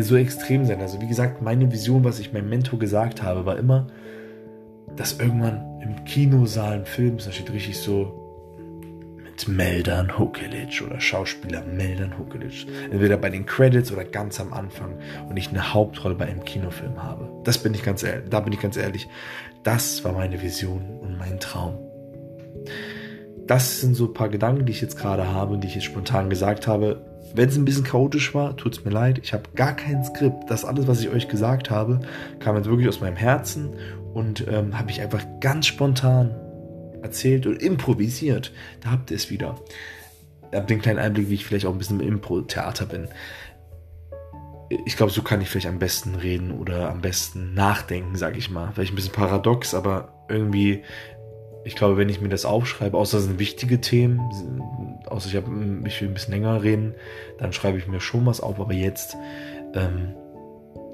so 0.00 0.16
extrem 0.16 0.64
sein. 0.64 0.80
Also 0.80 1.00
wie 1.00 1.08
gesagt, 1.08 1.42
meine 1.42 1.70
Vision, 1.70 2.04
was 2.04 2.18
ich 2.18 2.32
meinem 2.32 2.48
Mentor 2.48 2.78
gesagt 2.78 3.22
habe, 3.22 3.44
war 3.44 3.58
immer, 3.58 3.88
dass 4.96 5.18
irgendwann 5.18 5.80
im 5.80 6.04
Kinosaal 6.04 6.74
ein 6.74 6.86
Film 6.86 7.18
da 7.18 7.32
steht 7.32 7.52
richtig 7.52 7.78
so 7.78 8.20
mit 9.16 9.30
mit 9.46 9.56
Meldan 9.56 10.18
Hukelic 10.18 10.82
oder 10.84 11.00
Schauspieler 11.00 11.62
Meldan 11.64 12.18
Hukelic. 12.18 12.66
Entweder 12.90 13.16
bei 13.16 13.30
den 13.30 13.46
Credits 13.46 13.92
oder 13.92 14.04
ganz 14.04 14.40
am 14.40 14.52
Anfang 14.52 14.98
und 15.28 15.36
ich 15.36 15.48
eine 15.48 15.72
Hauptrolle 15.72 16.14
bei 16.14 16.26
einem 16.26 16.44
Kinofilm 16.44 17.02
habe. 17.02 17.30
Das 17.44 17.58
bin 17.58 17.72
ich 17.74 17.82
ganz 17.82 18.02
ehrlich, 18.02 18.28
da 18.28 18.40
bin 18.40 18.52
ich 18.52 18.60
ganz 18.60 18.76
ehrlich. 18.76 19.08
Das 19.62 20.04
war 20.04 20.12
meine 20.12 20.42
Vision 20.42 20.98
und 21.00 21.18
mein 21.18 21.40
Traum. 21.40 21.78
Das 23.46 23.80
sind 23.80 23.94
so 23.94 24.06
ein 24.06 24.14
paar 24.14 24.28
Gedanken, 24.28 24.66
die 24.66 24.72
ich 24.72 24.80
jetzt 24.80 24.96
gerade 24.96 25.28
habe 25.28 25.54
und 25.54 25.62
die 25.62 25.68
ich 25.68 25.74
jetzt 25.74 25.84
spontan 25.84 26.30
gesagt 26.30 26.66
habe. 26.66 27.04
Wenn 27.34 27.48
es 27.48 27.56
ein 27.56 27.64
bisschen 27.64 27.84
chaotisch 27.84 28.34
war, 28.34 28.56
tut 28.56 28.76
es 28.76 28.84
mir 28.84 28.90
leid. 28.90 29.20
Ich 29.22 29.32
habe 29.32 29.44
gar 29.54 29.74
kein 29.74 30.04
Skript. 30.04 30.50
Das 30.50 30.64
alles, 30.64 30.86
was 30.86 31.00
ich 31.00 31.08
euch 31.08 31.28
gesagt 31.28 31.70
habe, 31.70 32.00
kam 32.40 32.56
jetzt 32.56 32.68
wirklich 32.68 32.88
aus 32.88 33.00
meinem 33.00 33.16
Herzen 33.16 33.74
und 34.14 34.46
ähm, 34.48 34.78
habe 34.78 34.90
ich 34.90 35.00
einfach 35.00 35.24
ganz 35.40 35.66
spontan 35.66 36.34
erzählt 37.02 37.46
und 37.46 37.62
improvisiert. 37.62 38.52
Da 38.80 38.90
habt 38.90 39.10
ihr 39.10 39.16
es 39.16 39.30
wieder. 39.30 39.56
Ihr 40.52 40.58
habt 40.58 40.70
den 40.70 40.80
kleinen 40.80 40.98
Einblick, 40.98 41.28
wie 41.30 41.34
ich 41.34 41.44
vielleicht 41.44 41.66
auch 41.66 41.72
ein 41.72 41.78
bisschen 41.78 42.00
im 42.00 42.08
Impro-Theater 42.08 42.86
bin. 42.86 43.08
Ich 44.84 44.96
glaube, 44.96 45.12
so 45.12 45.22
kann 45.22 45.40
ich 45.40 45.48
vielleicht 45.48 45.66
am 45.66 45.78
besten 45.78 46.14
reden 46.14 46.52
oder 46.52 46.90
am 46.90 47.00
besten 47.00 47.54
nachdenken, 47.54 48.16
sage 48.16 48.38
ich 48.38 48.50
mal. 48.50 48.70
Vielleicht 48.72 48.92
ein 48.92 48.96
bisschen 48.96 49.12
paradox, 49.12 49.74
aber 49.74 50.26
irgendwie, 50.28 50.84
ich 51.64 51.74
glaube, 51.74 51.96
wenn 51.96 52.08
ich 52.08 52.20
mir 52.20 52.28
das 52.28 52.44
aufschreibe, 52.44 52.96
außer 52.96 53.18
es 53.18 53.24
sind 53.24 53.38
wichtige 53.38 53.80
Themen, 53.80 54.20
außer 55.06 55.28
ich, 55.28 55.36
hab, 55.36 55.44
ich 55.44 56.00
will 56.00 56.08
ein 56.08 56.14
bisschen 56.14 56.34
länger 56.34 56.62
reden, 56.62 56.94
dann 57.38 57.52
schreibe 57.52 57.78
ich 57.78 57.88
mir 57.88 58.00
schon 58.00 58.26
was 58.26 58.40
auf. 58.40 58.60
Aber 58.60 58.72
jetzt 58.72 59.16
ähm, 59.74 60.14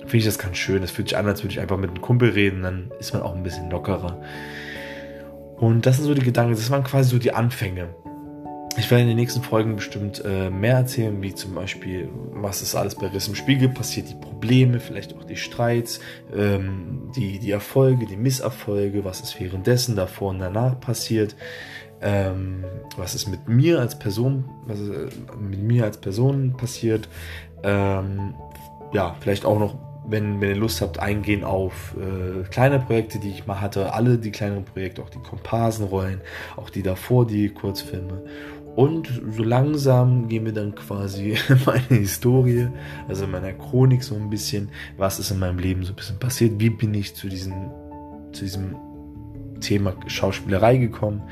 finde 0.06 0.18
ich 0.18 0.24
das 0.24 0.38
ganz 0.38 0.56
schön. 0.56 0.82
Es 0.82 0.90
fühlt 0.90 1.08
sich 1.08 1.18
an, 1.18 1.26
als 1.26 1.42
würde 1.42 1.52
ich 1.52 1.60
einfach 1.60 1.76
mit 1.76 1.90
einem 1.90 2.00
Kumpel 2.00 2.30
reden, 2.30 2.62
dann 2.62 2.90
ist 2.98 3.12
man 3.12 3.22
auch 3.22 3.34
ein 3.34 3.42
bisschen 3.42 3.70
lockerer. 3.70 4.20
Und 5.56 5.86
das 5.86 5.96
sind 5.96 6.04
so 6.04 6.14
die 6.14 6.22
Gedanken, 6.22 6.54
das 6.54 6.70
waren 6.70 6.84
quasi 6.84 7.10
so 7.10 7.18
die 7.18 7.32
Anfänge. 7.32 7.88
Ich 8.78 8.90
werde 8.90 9.02
in 9.02 9.08
den 9.08 9.16
nächsten 9.16 9.42
Folgen 9.42 9.76
bestimmt 9.76 10.22
äh, 10.22 10.50
mehr 10.50 10.76
erzählen, 10.76 11.22
wie 11.22 11.34
zum 11.34 11.54
Beispiel, 11.54 12.10
was 12.32 12.60
ist 12.60 12.74
alles 12.74 12.94
bei 12.94 13.06
Riss 13.06 13.26
im 13.26 13.34
Spiegel 13.34 13.70
passiert, 13.70 14.10
die 14.10 14.14
Probleme, 14.14 14.80
vielleicht 14.80 15.16
auch 15.16 15.24
die 15.24 15.36
Streits, 15.36 15.98
ähm, 16.34 17.10
die, 17.16 17.38
die 17.38 17.50
Erfolge, 17.50 18.04
die 18.04 18.18
Misserfolge, 18.18 19.02
was 19.02 19.22
ist 19.22 19.40
währenddessen, 19.40 19.96
davor 19.96 20.30
und 20.30 20.40
danach 20.40 20.78
passiert, 20.78 21.36
ähm, 22.02 22.64
was 22.98 23.14
ist 23.14 23.28
mit 23.28 23.48
mir 23.48 23.80
als 23.80 23.98
Person, 23.98 24.44
was 24.66 24.78
ist 24.78 24.90
äh, 24.90 25.08
mit 25.40 25.62
mir 25.62 25.84
als 25.84 25.96
Person 25.96 26.54
passiert, 26.58 27.08
ähm, 27.62 28.34
ja, 28.92 29.16
vielleicht 29.20 29.46
auch 29.46 29.58
noch 29.58 29.78
wenn, 30.08 30.40
wenn 30.40 30.50
ihr 30.50 30.56
Lust 30.56 30.80
habt, 30.80 30.98
eingehen 31.00 31.44
auf 31.44 31.96
äh, 31.96 32.44
kleine 32.48 32.78
Projekte, 32.78 33.18
die 33.18 33.30
ich 33.30 33.46
mal 33.46 33.60
hatte. 33.60 33.92
Alle 33.92 34.18
die 34.18 34.30
kleineren 34.30 34.64
Projekte, 34.64 35.02
auch 35.02 35.10
die 35.10 35.18
Komparsenrollen, 35.18 36.20
auch 36.56 36.70
die 36.70 36.82
davor, 36.82 37.26
die 37.26 37.48
Kurzfilme. 37.48 38.22
Und 38.76 39.22
so 39.30 39.42
langsam 39.42 40.28
gehen 40.28 40.44
wir 40.44 40.52
dann 40.52 40.74
quasi 40.74 41.36
meine 41.66 42.00
Historie, 42.00 42.68
also 43.08 43.24
in 43.24 43.30
meiner 43.30 43.52
Chronik 43.52 44.04
so 44.04 44.14
ein 44.14 44.28
bisschen, 44.28 44.68
was 44.96 45.18
ist 45.18 45.30
in 45.30 45.38
meinem 45.38 45.58
Leben 45.58 45.82
so 45.82 45.92
ein 45.92 45.96
bisschen 45.96 46.18
passiert, 46.18 46.60
wie 46.60 46.70
bin 46.70 46.92
ich 46.94 47.14
zu 47.14 47.28
diesem, 47.28 47.70
zu 48.32 48.44
diesem 48.44 48.76
Thema 49.60 49.94
Schauspielerei 50.06 50.76
gekommen. 50.76 51.22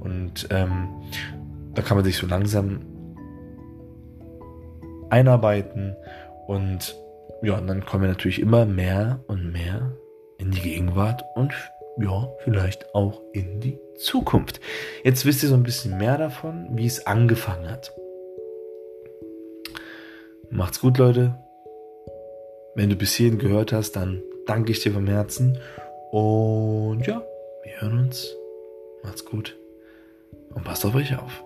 Und 0.00 0.48
ähm, 0.50 0.88
da 1.74 1.82
kann 1.82 1.98
man 1.98 2.04
sich 2.04 2.16
so 2.16 2.26
langsam 2.26 2.80
einarbeiten 5.10 5.94
und 6.46 6.96
ja, 7.42 7.58
und 7.58 7.66
dann 7.66 7.84
kommen 7.84 8.04
wir 8.04 8.08
natürlich 8.08 8.40
immer 8.40 8.64
mehr 8.66 9.20
und 9.26 9.52
mehr 9.52 9.92
in 10.38 10.50
die 10.50 10.60
Gegenwart 10.60 11.24
und 11.34 11.52
ja, 11.98 12.28
vielleicht 12.40 12.94
auch 12.94 13.22
in 13.32 13.60
die 13.60 13.78
Zukunft. 13.96 14.60
Jetzt 15.04 15.24
wisst 15.24 15.42
ihr 15.42 15.48
so 15.48 15.54
ein 15.54 15.62
bisschen 15.62 15.96
mehr 15.96 16.18
davon, 16.18 16.68
wie 16.72 16.86
es 16.86 17.06
angefangen 17.06 17.70
hat. 17.70 17.92
Macht's 20.50 20.80
gut, 20.80 20.98
Leute. 20.98 21.34
Wenn 22.74 22.90
du 22.90 22.96
bis 22.96 23.14
hierhin 23.14 23.38
gehört 23.38 23.72
hast, 23.72 23.92
dann 23.92 24.22
danke 24.46 24.72
ich 24.72 24.80
dir 24.80 24.92
vom 24.92 25.06
Herzen. 25.06 25.58
Und 26.10 27.06
ja, 27.06 27.22
wir 27.62 27.80
hören 27.80 28.00
uns. 28.00 28.34
Macht's 29.02 29.24
gut. 29.24 29.56
Und 30.54 30.64
passt 30.64 30.84
auf 30.84 30.94
euch 30.94 31.16
auf. 31.16 31.44